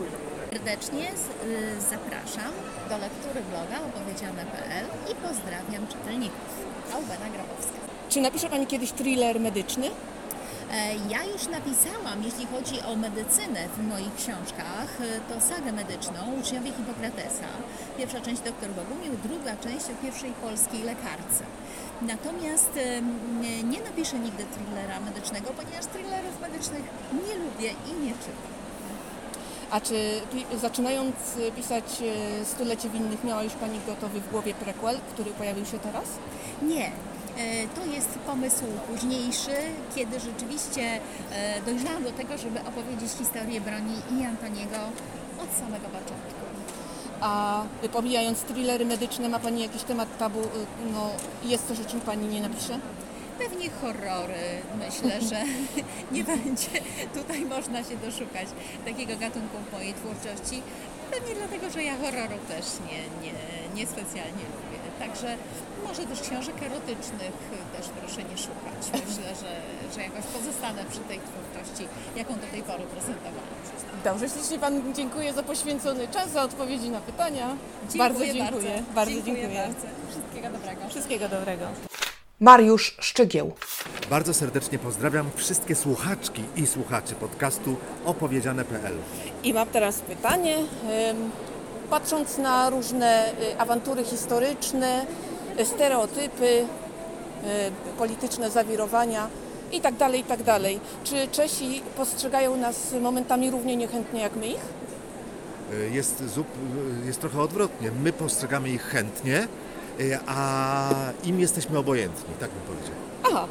Serdecznie 0.52 1.08
y, 1.10 1.80
zapraszam 1.80 2.52
do 2.88 2.98
lektury 2.98 3.40
bloga 3.50 3.86
opowiedziane.pl 3.88 4.86
i 5.12 5.14
pozdrawiam 5.14 5.86
czytelników. 5.88 6.50
Albena 6.94 7.30
Grabowska. 7.34 7.89
Czy 8.10 8.20
napisze 8.20 8.48
Pani 8.48 8.66
kiedyś 8.66 8.92
thriller 8.92 9.40
medyczny? 9.40 9.86
E, 9.86 10.94
Ja 11.10 11.24
już 11.24 11.42
napisałam, 11.48 12.22
jeśli 12.24 12.46
chodzi 12.46 12.80
o 12.82 12.96
medycynę 12.96 13.68
w 13.76 13.88
moich 13.88 14.14
książkach, 14.14 14.90
e, 15.00 15.20
to 15.34 15.40
sagę 15.40 15.72
medyczną 15.72 16.18
Uczniowie 16.40 16.72
Hipokratesa. 16.72 17.48
Pierwsza 17.98 18.20
część 18.20 18.42
doktor 18.42 18.68
Bogumił, 18.70 19.12
druga 19.24 19.56
część 19.56 19.84
o 19.86 20.02
pierwszej 20.02 20.32
polskiej 20.32 20.82
lekarce. 20.82 21.44
Natomiast 22.02 22.70
em, 22.76 23.18
nie, 23.70 23.80
napiszę 23.80 24.18
nigdy 24.18 24.44
thrillera 24.54 25.00
medycznego, 25.00 25.50
ponieważ 25.56 25.86
thrillerów 25.86 26.40
medycznych 26.40 26.82
nie 27.12 27.34
lubię 27.44 27.70
i 27.90 27.92
nie 28.06 28.10
czytam. 28.22 28.50
A 29.70 29.80
czy 29.80 30.20
zaczynając 30.60 31.16
e, 31.48 31.52
pisać 31.52 31.84
e, 31.84 32.44
Stulecie 32.44 32.88
Winnych 32.90 33.24
miała 33.24 33.42
już 33.42 33.52
Pani 33.52 33.80
gotowy 33.86 34.20
w 34.20 34.30
głowie 34.30 34.54
prequel, 34.54 34.98
który 35.14 35.30
pojawił 35.30 35.66
się 35.66 35.78
teraz? 35.78 36.04
Nie. 36.62 36.90
E, 37.40 37.68
To 37.74 37.84
jest 37.94 38.08
pomysł 38.08 38.64
późniejszy, 38.88 39.56
kiedy 39.94 40.20
rzeczywiście 40.20 40.82
e, 41.32 41.60
dojrzałam 41.66 42.02
do 42.04 42.10
tego, 42.12 42.38
żeby 42.38 42.60
opowiedzieć 42.60 43.10
historię 43.18 43.60
broni 43.60 43.94
i 44.20 44.24
Antoniego 44.24 44.76
od 45.44 45.50
samego 45.60 45.86
początku. 45.88 46.40
A 47.20 47.62
y, 47.84 47.88
pomijając 47.88 48.42
thrillery 48.42 48.84
medyczne, 48.84 49.28
ma 49.28 49.38
Pani 49.38 49.62
jakiś 49.62 49.82
temat 49.82 50.18
tabu? 50.18 50.40
y, 50.40 50.46
No, 50.92 51.10
jest 51.44 51.68
coś, 51.68 51.80
o 51.80 51.84
czym 51.84 52.00
Pani 52.00 52.26
nie 52.28 52.40
napisze? 52.40 52.78
Pewnie 53.38 53.70
horrory. 53.70 54.44
Myślę, 54.78 55.20
że 55.20 55.42
nie 56.14 56.24
będzie 56.24 56.70
tutaj 57.14 57.44
można 57.44 57.84
się 57.84 57.96
doszukać 57.96 58.46
takiego 58.84 59.16
gatunku 59.16 59.56
w 59.68 59.72
mojej 59.72 59.94
twórczości. 59.94 60.62
Pewnie 61.10 61.34
dlatego, 61.34 61.70
że 61.70 61.82
ja 61.82 61.96
horroru 61.98 62.38
też 62.48 62.64
nie, 62.90 63.00
nie, 63.24 63.34
nie 63.74 63.86
specjalnie 63.86 64.44
lubię. 64.54 64.79
Także 65.00 65.36
może 65.86 66.02
też 66.02 66.20
książek 66.20 66.62
erotycznych 66.62 67.32
też 67.76 67.86
proszę 68.00 68.22
nie 68.30 68.38
szukać. 68.38 68.82
Myślę, 68.92 69.28
że, 69.42 69.52
że 69.94 70.00
jakoś 70.02 70.24
pozostanę 70.24 70.84
przy 70.90 71.00
tej 71.00 71.18
twórczości, 71.28 71.88
jaką 72.16 72.34
do 72.34 72.46
tej 72.46 72.62
pory 72.62 72.84
prezentowałam. 72.84 73.50
Dobrze, 74.04 74.28
ślicznie 74.28 74.58
Pan 74.58 74.94
dziękuję 74.94 75.32
za 75.32 75.42
poświęcony 75.42 76.08
czas, 76.08 76.30
za 76.30 76.42
odpowiedzi 76.42 76.90
na 76.90 77.00
pytania. 77.00 77.56
Dziękuję 77.90 77.98
bardzo 77.98 78.24
dziękuję. 78.34 78.70
Bardzo, 78.72 78.94
Bardzo 78.94 79.12
dziękuję, 79.12 79.36
dziękuję. 79.36 79.60
bardzo. 79.66 79.86
Wszystkiego 80.10 80.50
dobrego. 80.58 80.88
Wszystkiego 80.88 81.28
dobrego. 81.28 81.66
Mariusz 82.40 82.96
Szczygieł. 83.00 83.52
Bardzo 84.10 84.34
serdecznie 84.34 84.78
pozdrawiam 84.78 85.30
wszystkie 85.36 85.74
słuchaczki 85.74 86.42
i 86.56 86.66
słuchaczy 86.66 87.14
podcastu 87.14 87.76
opowiedziane.pl. 88.04 88.94
I 89.44 89.54
mam 89.54 89.68
teraz 89.68 89.98
pytanie. 90.00 90.56
Patrząc 91.90 92.38
na 92.38 92.70
różne 92.70 93.32
y, 93.32 93.58
awantury 93.60 94.04
historyczne, 94.04 95.06
y, 95.60 95.64
stereotypy, 95.66 96.46
y, 96.46 96.66
polityczne 97.98 98.50
zawirowania 98.50 99.28
i 99.72 99.80
tak 99.80 99.94
dalej, 99.96 100.20
i 100.20 100.24
tak 100.24 100.42
dalej. 100.42 100.80
Czy 101.04 101.28
Czesi 101.28 101.82
postrzegają 101.96 102.56
nas 102.56 102.76
momentami 103.00 103.50
równie 103.50 103.76
niechętnie 103.76 104.20
jak 104.20 104.36
my 104.36 104.46
ich? 104.46 104.60
Jest, 105.92 106.24
zup, 106.34 106.46
jest 107.06 107.20
trochę 107.20 107.42
odwrotnie. 107.42 107.90
My 108.02 108.12
postrzegamy 108.12 108.68
ich 108.68 108.82
chętnie, 108.82 109.48
a 110.26 110.88
im 111.24 111.40
jesteśmy 111.40 111.78
obojętni, 111.78 112.34
tak 112.40 112.50
bym 112.50 112.60
powiedział. 112.62 112.94
Aha, 113.22 113.46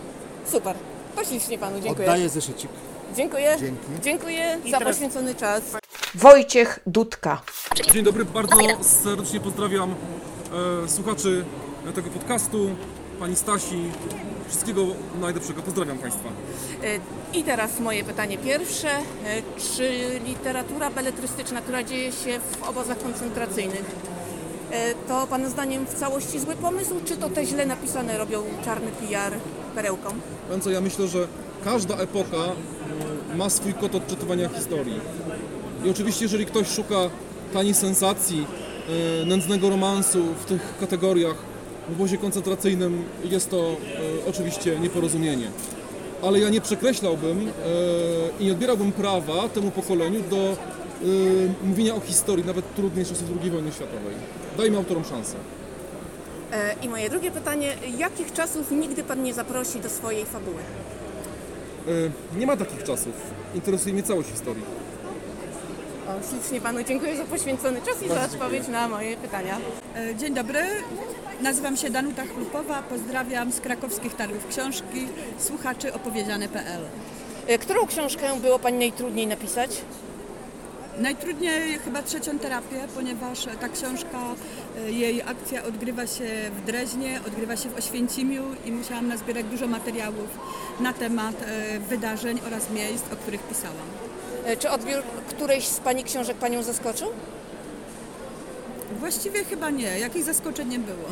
super. 0.51 0.75
To 1.15 1.23
ślicznie 1.25 1.57
Panu 1.57 1.79
dziękuję. 1.79 2.07
Oddaję 2.07 2.29
zeszycik. 2.29 2.69
Dziękuję. 3.15 3.55
Dzięki. 3.59 3.85
Dziękuję 4.01 4.57
I 4.65 4.71
za 4.71 4.77
teraz- 4.77 4.93
poświęcony 4.93 5.35
czas. 5.35 5.61
Wojciech 6.15 6.79
Dudka. 6.87 7.41
Dzień 7.93 8.03
dobry, 8.03 8.25
bardzo 8.25 8.55
serdecznie 8.81 9.39
pozdrawiam 9.39 9.95
e, 10.85 10.89
słuchaczy 10.89 11.45
tego 11.95 12.09
podcastu, 12.09 12.69
pani 13.19 13.35
Stasi. 13.35 13.91
Wszystkiego 14.49 14.85
najlepszego. 15.21 15.61
Pozdrawiam 15.61 15.97
Państwa. 15.97 16.29
Y, 16.83 16.99
I 17.37 17.43
teraz 17.43 17.79
moje 17.79 18.03
pytanie 18.03 18.37
pierwsze. 18.37 18.87
Y, 18.99 19.61
Czy 19.75 19.91
literatura 20.25 20.89
beletrystyczna, 20.89 21.61
która 21.61 21.83
dzieje 21.83 22.11
się 22.11 22.39
w 22.39 22.63
obozach 22.69 22.99
koncentracyjnych, 23.03 23.81
y, 23.81 25.07
to 25.07 25.27
Pana 25.27 25.49
zdaniem 25.49 25.85
w 25.85 25.93
całości 25.93 26.39
zły 26.39 26.55
pomysł, 26.55 26.95
czy 27.05 27.17
to 27.17 27.29
te 27.29 27.45
źle 27.45 27.65
napisane 27.65 28.17
robią 28.17 28.43
czarny 28.65 28.91
PR 28.91 29.33
perełką? 29.75 30.09
Więc 30.49 30.65
ja 30.65 30.81
myślę, 30.81 31.07
że 31.07 31.27
każda 31.63 31.95
epoka 31.95 32.37
e, 33.31 33.35
ma 33.37 33.49
swój 33.49 33.73
kod 33.73 33.95
odczytywania 33.95 34.49
historii. 34.49 34.99
I 35.85 35.89
oczywiście, 35.89 36.25
jeżeli 36.25 36.45
ktoś 36.45 36.67
szuka 36.67 36.95
taniej 37.53 37.73
sensacji, 37.73 38.47
e, 39.21 39.25
nędznego 39.25 39.69
romansu 39.69 40.23
w 40.41 40.45
tych 40.45 40.77
kategoriach 40.79 41.35
w 41.89 41.91
obozie 41.91 42.17
koncentracyjnym, 42.17 43.03
jest 43.23 43.49
to 43.49 43.57
e, 43.57 43.75
oczywiście 44.29 44.79
nieporozumienie. 44.79 45.47
Ale 46.23 46.39
ja 46.39 46.49
nie 46.49 46.61
przekreślałbym 46.61 47.47
e, 47.47 47.51
i 48.39 48.45
nie 48.45 48.51
odbierałbym 48.51 48.91
prawa 48.91 49.49
temu 49.49 49.71
pokoleniu 49.71 50.21
do 50.29 50.57
mówienia 51.63 51.95
o 51.95 51.99
historii, 51.99 52.45
nawet 52.45 52.75
trudnej 52.75 53.05
czasów 53.05 53.23
II 53.41 53.51
wojny 53.51 53.71
światowej. 53.71 54.15
Dajmy 54.57 54.77
autorom 54.77 55.05
szansę. 55.05 55.35
I 56.81 56.89
moje 56.89 57.09
drugie 57.09 57.31
pytanie. 57.31 57.75
Jakich 57.97 58.33
czasów 58.33 58.71
nigdy 58.71 59.03
Pan 59.03 59.23
nie 59.23 59.33
zaprosi 59.33 59.79
do 59.79 59.89
swojej 59.89 60.25
fabuły? 60.25 60.57
Nie 62.37 62.45
ma 62.45 62.57
takich 62.57 62.83
czasów. 62.83 63.13
Interesuje 63.55 63.93
mnie 63.93 64.03
całość 64.03 64.29
historii. 64.29 64.63
O, 66.09 66.29
ślicznie 66.29 66.61
Panu 66.61 66.83
dziękuję 66.83 67.17
za 67.17 67.23
poświęcony 67.23 67.81
czas 67.81 68.03
i 68.03 68.09
za 68.09 68.25
odpowiedź 68.25 68.67
na 68.67 68.87
moje 68.87 69.17
pytania. 69.17 69.57
E, 69.95 70.15
Dzień 70.15 70.33
dobry, 70.33 70.59
nazywam 71.41 71.77
się 71.77 71.89
Danuta 71.89 72.23
Chlupowa, 72.25 72.83
pozdrawiam 72.83 73.51
z 73.51 73.59
krakowskich 73.59 74.15
targów 74.15 74.47
książki, 74.47 75.07
słuchaczy 75.39 75.93
opowiedziane.pl. 75.93 76.81
E, 77.47 77.57
Którą 77.57 77.87
książkę 77.87 78.39
było 78.41 78.59
Pani 78.59 78.77
najtrudniej 78.77 79.27
napisać? 79.27 79.81
Najtrudniej 80.97 81.79
chyba 81.85 82.01
trzecią 82.03 82.39
terapię, 82.39 82.87
ponieważ 82.95 83.45
ta 83.61 83.69
książka, 83.69 84.19
e, 84.77 84.91
jej 84.91 85.21
akcja 85.21 85.63
odgrywa 85.63 86.07
się 86.07 86.25
w 86.51 86.65
Dreźnie, 86.65 87.19
odgrywa 87.27 87.57
się 87.57 87.69
w 87.69 87.77
Oświęcimiu 87.77 88.43
i 88.65 88.71
musiałam 88.71 89.07
nazbierać 89.07 89.45
dużo 89.45 89.67
materiałów 89.67 90.29
na 90.79 90.93
temat 90.93 91.35
wydarzeń 91.89 92.39
oraz 92.47 92.69
miejsc, 92.69 93.03
o 93.13 93.15
których 93.15 93.43
pisałam. 93.43 94.08
E, 94.49 94.57
Czy 94.57 94.69
odbiór 94.69 95.03
którejś 95.29 95.67
z 95.67 95.79
Pani 95.79 96.03
książek 96.03 96.37
Panią 96.37 96.63
zaskoczył? 96.63 97.07
Właściwie 98.99 99.43
chyba 99.43 99.69
nie, 99.69 99.99
jakich 99.99 100.23
zaskoczeń 100.23 100.69
nie 100.69 100.79
było. 100.79 101.09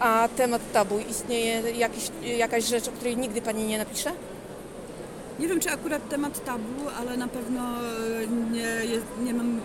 A 0.00 0.28
temat 0.36 0.72
tabu, 0.72 0.98
istnieje 1.10 1.70
jakiś, 1.70 2.10
jakaś 2.22 2.64
rzecz, 2.64 2.88
o 2.88 2.92
której 2.92 3.16
nigdy 3.16 3.42
Pani 3.42 3.64
nie 3.64 3.78
napisze? 3.78 4.10
Nie 5.38 5.48
wiem, 5.48 5.60
czy 5.60 5.70
akurat 5.70 6.08
temat 6.08 6.44
tabu, 6.44 6.88
ale 6.98 7.16
na 7.16 7.28
pewno 7.28 7.60
e, 7.60 8.26
nie, 8.52 8.68
nie 9.24 9.34
mam. 9.34 9.60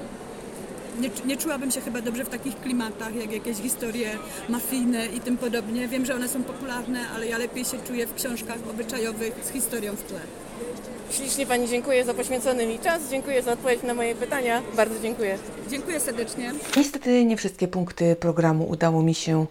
Nie, 1.00 1.10
nie 1.26 1.38
czułabym 1.38 1.72
się 1.72 1.82
chyba 1.82 2.02
dobrze 2.02 2.26
w 2.26 2.30
takich 2.30 2.60
klimatach, 2.60 3.16
jak 3.16 3.32
jakieś 3.32 3.58
historie 3.58 4.10
mafijne 4.50 5.06
i 5.08 5.20
tym 5.20 5.38
podobnie. 5.38 5.88
Wiem, 5.88 6.06
że 6.06 6.16
one 6.16 6.30
są 6.30 6.44
popularne, 6.44 7.10
ale 7.16 7.28
ja 7.28 7.38
lepiej 7.38 7.66
się 7.66 7.78
czuję 7.88 8.08
w 8.08 8.14
książkach 8.16 8.58
obyczajowych 8.70 9.34
z 9.46 9.50
historią 9.50 9.96
w 9.96 10.04
tle. 10.04 10.20
Ślicznie 11.12 11.46
Pani 11.46 11.70
dziękuję 11.70 12.06
za 12.06 12.14
poświęcony 12.14 12.66
mi 12.66 12.80
czas, 12.80 13.02
dziękuję 13.10 13.42
za 13.42 13.52
odpowiedź 13.52 13.84
na 13.84 13.94
moje 13.94 14.16
pytania. 14.16 14.62
Bardzo 14.76 15.00
dziękuję. 15.00 15.38
Dziękuję 15.70 16.00
serdecznie. 16.00 16.54
Niestety 16.78 17.26
nie 17.26 17.38
wszystkie 17.38 17.68
punkty 17.68 18.16
programu 18.16 18.70
udało 18.70 19.04
mi 19.04 19.16
się 19.16 19.46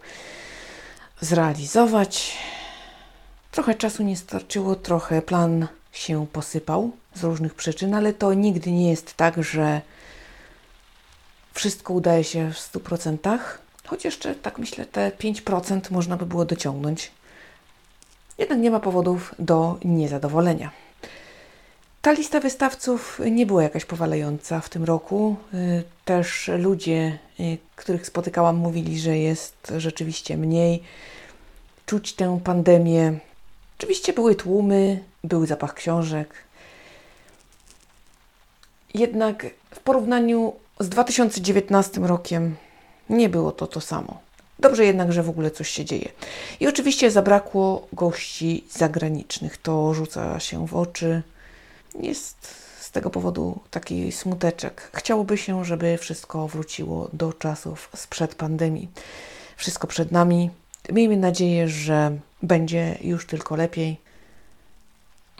zrealizować. 1.21 2.39
Trochę 3.51 3.75
czasu 3.75 4.03
nie 4.03 4.17
starczyło, 4.17 4.75
trochę 4.75 5.23
plan 5.23 5.67
się 5.93 6.27
posypał 6.33 6.91
z 7.15 7.25
różnych 7.25 7.55
przyczyn, 7.55 7.95
ale 7.95 8.13
to 8.13 8.35
nigdy 8.35 8.73
nie 8.73 8.91
jest 8.91 9.15
tak, 9.15 9.43
że 9.43 9.81
wszystko 11.55 11.95
udaje 11.95 12.25
się 12.25 12.53
w 12.53 12.73
100%, 12.73 13.39
choć 13.87 14.05
jeszcze 14.05 14.35
tak 14.35 14.59
myślę, 14.59 14.87
te 14.87 15.11
5% 15.11 15.81
można 15.91 16.17
by 16.17 16.27
było 16.27 16.45
dociągnąć. 16.45 17.11
Jednak 18.39 18.59
nie 18.59 18.71
ma 18.71 18.81
powodów 18.81 19.35
do 19.39 19.79
niezadowolenia. 19.85 20.71
Ta 22.03 22.13
lista 22.13 22.41
wystawców 22.41 23.21
nie 23.31 23.47
była 23.47 23.63
jakaś 23.63 23.85
powalająca 23.85 24.61
w 24.61 24.69
tym 24.69 24.85
roku. 24.85 25.37
Y, 25.55 25.83
Też 26.05 26.51
ludzie, 26.59 27.19
y, 27.41 27.59
których 27.77 28.07
spotykałam, 28.07 28.57
mówili, 28.57 28.99
że 28.99 29.19
jest 29.19 29.73
rzeczywiście 29.79 30.37
mniej. 30.37 30.83
Czuć 31.87 32.13
tę 32.13 32.41
pandemię. 32.45 33.19
Oczywiście 33.79 34.13
były 34.13 34.35
tłumy, 34.35 35.05
był 35.25 35.47
zapach 35.47 35.75
książek. 35.75 36.35
Jednak 38.95 39.47
w 39.71 39.81
porównaniu 39.81 40.53
z 40.81 40.89
2019 40.89 42.01
rokiem 42.01 42.57
nie 43.11 43.29
było 43.29 43.53
to 43.53 43.67
to 43.67 43.81
samo. 43.81 44.21
Dobrze 44.59 44.85
jednak, 44.85 45.13
że 45.13 45.23
w 45.23 45.31
ogóle 45.31 45.51
coś 45.51 45.69
się 45.69 45.85
dzieje. 45.85 46.09
I 46.61 46.69
oczywiście 46.69 47.11
zabrakło 47.11 47.87
gości 47.93 48.65
zagranicznych. 48.71 49.57
To 49.57 49.95
rzuca 49.95 50.41
się 50.41 50.67
w 50.67 50.77
oczy. 50.77 51.23
Jest 52.01 52.47
z 52.81 52.91
tego 52.91 53.11
powodu 53.11 53.61
taki 53.71 54.13
smuteczek. 54.13 54.91
Chciałoby 54.95 55.39
się, 55.39 55.65
żeby 55.65 55.99
wszystko 55.99 56.49
wróciło 56.49 57.09
do 57.13 57.33
czasów 57.33 57.89
sprzed 57.97 58.35
pandemii. 58.35 58.89
Wszystko 59.57 59.87
przed 59.87 60.13
nami. 60.13 60.51
Miejmy 60.93 61.17
nadzieję, 61.17 61.69
że 61.69 62.19
będzie 62.43 62.99
już 63.01 63.27
tylko 63.27 63.57
lepiej. 63.57 64.01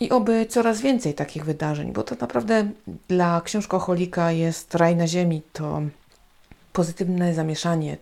I 0.01 0.11
oby 0.11 0.47
coraz 0.47 0.81
więcej 0.81 1.15
takich 1.15 1.45
wydarzeń, 1.45 1.93
bo 1.93 2.03
to 2.03 2.15
naprawdę 2.21 2.71
dla 3.09 3.41
książkoholika 3.41 4.33
jest 4.33 4.75
raj 4.75 4.97
na 4.97 5.07
ziemi. 5.07 5.43
To 5.53 5.83
pozytywne 6.73 7.35
zamieszanie. 7.35 7.97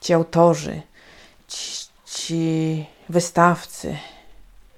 Ci 0.00 0.12
autorzy, 0.12 0.82
ci, 1.48 1.86
ci 2.04 2.86
wystawcy, 3.08 3.96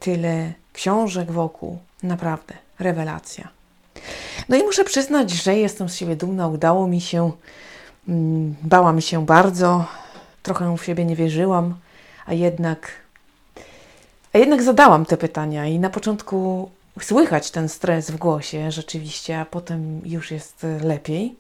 tyle 0.01 0.53
książek 0.73 1.33
wokół. 1.33 1.79
Naprawdę, 2.05 2.55
rewelacja. 2.79 3.49
No 4.49 4.57
i 4.57 4.63
muszę 4.63 4.85
przyznać, 4.85 5.31
że 5.31 5.57
jestem 5.57 5.89
z 5.89 5.97
siebie 5.97 6.17
dumna. 6.17 6.49
Udało 6.49 6.87
mi 6.87 7.01
się. 7.01 7.33
mm, 8.09 8.55
Bałam 8.63 9.01
się 9.01 9.27
bardzo. 9.27 9.85
Trochę 10.43 10.77
w 10.77 10.85
siebie 10.85 11.05
nie 11.05 11.17
wierzyłam, 11.17 11.75
a 12.27 12.33
jednak 12.35 12.93
a 14.33 14.39
jednak 14.39 14.63
zadałam 14.63 15.07
te 15.07 15.17
pytania 15.17 15.67
i 15.67 15.79
na 15.79 15.91
początku 15.91 16.71
słychać 17.01 17.51
ten 17.51 17.69
stres 17.69 18.11
w 18.11 18.17
głosie 18.17 18.71
rzeczywiście, 18.73 19.41
a 19.41 19.45
potem 19.45 20.01
już 20.05 20.31
jest 20.31 20.67
lepiej. 20.83 21.35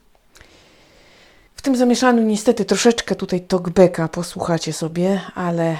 W 1.56 1.62
tym 1.62 1.76
zamieszaniu 1.76 2.22
niestety 2.22 2.64
troszeczkę 2.64 3.14
tutaj 3.14 3.40
talkbacka 3.40 4.08
posłuchacie 4.08 4.72
sobie, 4.72 5.20
ale 5.34 5.76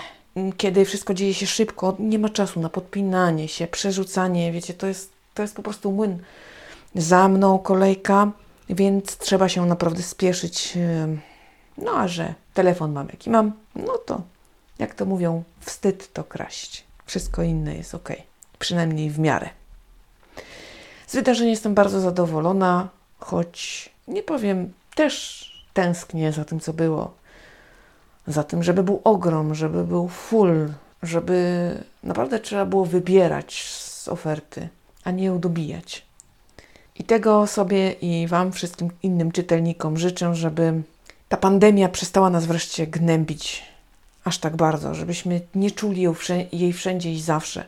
kiedy 0.57 0.85
wszystko 0.85 1.15
dzieje 1.15 1.35
się 1.35 1.47
szybko, 1.47 1.97
nie 1.99 2.19
ma 2.19 2.29
czasu 2.29 2.61
na 2.61 2.69
podpinanie 2.69 3.49
się, 3.49 3.67
przerzucanie, 3.67 4.53
wiecie, 4.53 4.75
to 4.75 4.87
jest, 4.87 5.13
to 5.35 5.43
jest 5.43 5.57
po 5.57 5.63
prostu 5.63 5.93
młyn. 5.93 6.19
Za 6.95 7.29
mną 7.29 7.59
kolejka, 7.59 8.33
więc 8.71 9.17
trzeba 9.17 9.49
się 9.49 9.67
naprawdę 9.67 10.03
spieszyć. 10.03 10.79
No 11.79 11.91
a 11.93 12.09
że 12.09 12.35
telefon 12.55 12.93
mam 12.93 13.09
jaki 13.09 13.31
mam, 13.31 13.53
no 13.77 13.99
to 13.99 14.23
jak 14.79 14.95
to 14.95 15.05
mówią, 15.05 15.43
wstyd 15.61 16.13
to 16.13 16.25
kraść. 16.25 16.85
Wszystko 17.07 17.43
inne 17.43 17.77
jest 17.77 17.95
ok, 17.95 18.09
przynajmniej 18.59 19.11
w 19.11 19.19
miarę. 19.19 19.49
Z 21.07 21.15
wydarzenia 21.15 21.51
jestem 21.51 21.75
bardzo 21.75 22.01
zadowolona, 22.01 22.89
choć 23.19 23.91
nie 24.09 24.23
powiem, 24.23 24.73
też 24.95 25.45
tęsknię 25.73 26.33
za 26.33 26.45
tym, 26.45 26.61
co 26.61 26.73
było. 26.73 27.15
Za 28.27 28.45
tym, 28.45 28.63
żeby 28.63 28.83
był 28.83 29.01
ogrom, 29.05 29.55
żeby 29.55 29.85
był 29.85 30.09
full, 30.09 30.73
żeby 31.03 31.71
naprawdę 32.03 32.41
trzeba 32.41 32.67
było 32.67 32.85
wybierać 32.85 33.63
z 33.79 34.09
oferty, 34.09 34.69
a 35.05 35.11
nie 35.11 35.25
ją 35.25 35.41
dobijać. 35.41 36.07
I 36.97 37.05
tego 37.05 37.47
sobie 37.47 37.93
i 37.93 38.27
Wam, 38.27 38.53
wszystkim 38.53 38.91
innym 39.03 39.33
czytelnikom 39.33 39.97
życzę, 39.97 40.35
żeby 40.35 40.83
ta 41.29 41.37
pandemia 41.37 41.89
przestała 41.89 42.31
nas 42.31 42.47
wreszcie 42.47 42.87
gnębić 42.87 43.75
aż 44.25 44.39
tak 44.39 44.57
bardzo, 44.57 44.95
żebyśmy 44.95 45.41
nie 45.55 45.71
czuli 45.71 46.07
jej 46.53 46.73
wszędzie 46.73 47.13
i 47.13 47.21
zawsze. 47.21 47.65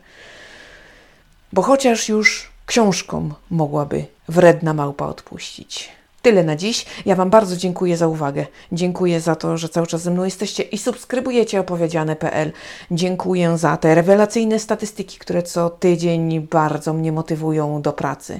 Bo 1.53 1.61
chociaż 1.61 2.09
już 2.09 2.51
książkom 2.65 3.33
mogłaby 3.49 4.05
wredna 4.27 4.73
małpa 4.73 5.05
odpuścić. 5.05 5.96
Tyle 6.27 6.43
na 6.43 6.55
dziś. 6.55 6.85
Ja 7.05 7.15
Wam 7.15 7.29
bardzo 7.29 7.57
dziękuję 7.57 7.97
za 7.97 8.07
uwagę. 8.07 8.45
Dziękuję 8.71 9.21
za 9.21 9.35
to, 9.35 9.57
że 9.57 9.69
cały 9.69 9.87
czas 9.87 10.01
ze 10.01 10.11
mną 10.11 10.23
jesteście 10.23 10.63
i 10.63 10.77
subskrybujecie 10.77 11.59
opowiedziane.pl. 11.59 12.51
Dziękuję 12.91 13.57
za 13.57 13.77
te 13.77 13.95
rewelacyjne 13.95 14.59
statystyki, 14.59 15.19
które 15.19 15.43
co 15.43 15.69
tydzień 15.69 16.41
bardzo 16.41 16.93
mnie 16.93 17.11
motywują 17.11 17.81
do 17.81 17.93
pracy. 17.93 18.39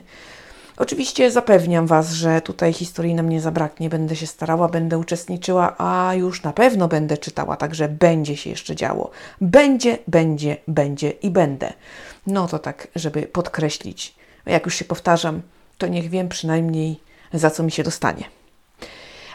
Oczywiście 0.77 1.31
zapewniam 1.31 1.87
Was, 1.87 2.11
że 2.11 2.41
tutaj 2.41 2.73
historii 2.73 3.15
nam 3.15 3.29
nie 3.29 3.41
zabraknie. 3.41 3.89
Będę 3.89 4.15
się 4.15 4.27
starała, 4.27 4.67
będę 4.67 4.97
uczestniczyła, 4.97 5.75
a 5.77 6.13
już 6.15 6.43
na 6.43 6.53
pewno 6.53 6.87
będę 6.87 7.17
czytała, 7.17 7.57
także 7.57 7.89
będzie 7.89 8.37
się 8.37 8.49
jeszcze 8.49 8.75
działo. 8.75 9.09
Będzie, 9.41 9.97
będzie, 10.07 10.57
będzie 10.67 11.09
i 11.09 11.29
będę. 11.29 11.73
No 12.27 12.47
to 12.47 12.59
tak, 12.59 12.87
żeby 12.95 13.21
podkreślić. 13.21 14.15
Jak 14.45 14.65
już 14.65 14.75
się 14.75 14.85
powtarzam, 14.85 15.41
to 15.77 15.87
niech 15.87 16.09
wiem 16.09 16.29
przynajmniej, 16.29 17.06
za 17.33 17.49
co 17.49 17.63
mi 17.63 17.71
się 17.71 17.83
dostanie. 17.83 18.23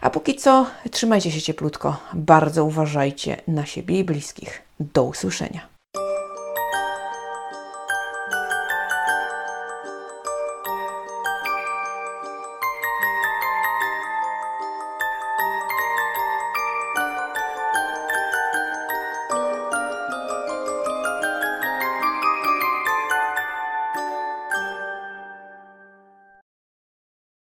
A 0.00 0.11
póki 0.11 0.35
co, 0.35 0.66
trzymajcie 0.90 1.31
się 1.31 1.42
cieplutko. 1.42 1.96
Bardzo 2.14 2.64
uważajcie 2.64 3.37
na 3.48 3.66
siebie 3.66 3.98
i 3.98 4.05
bliskich. 4.05 4.62
Do 4.81 5.05
usłyszenia. 5.05 5.71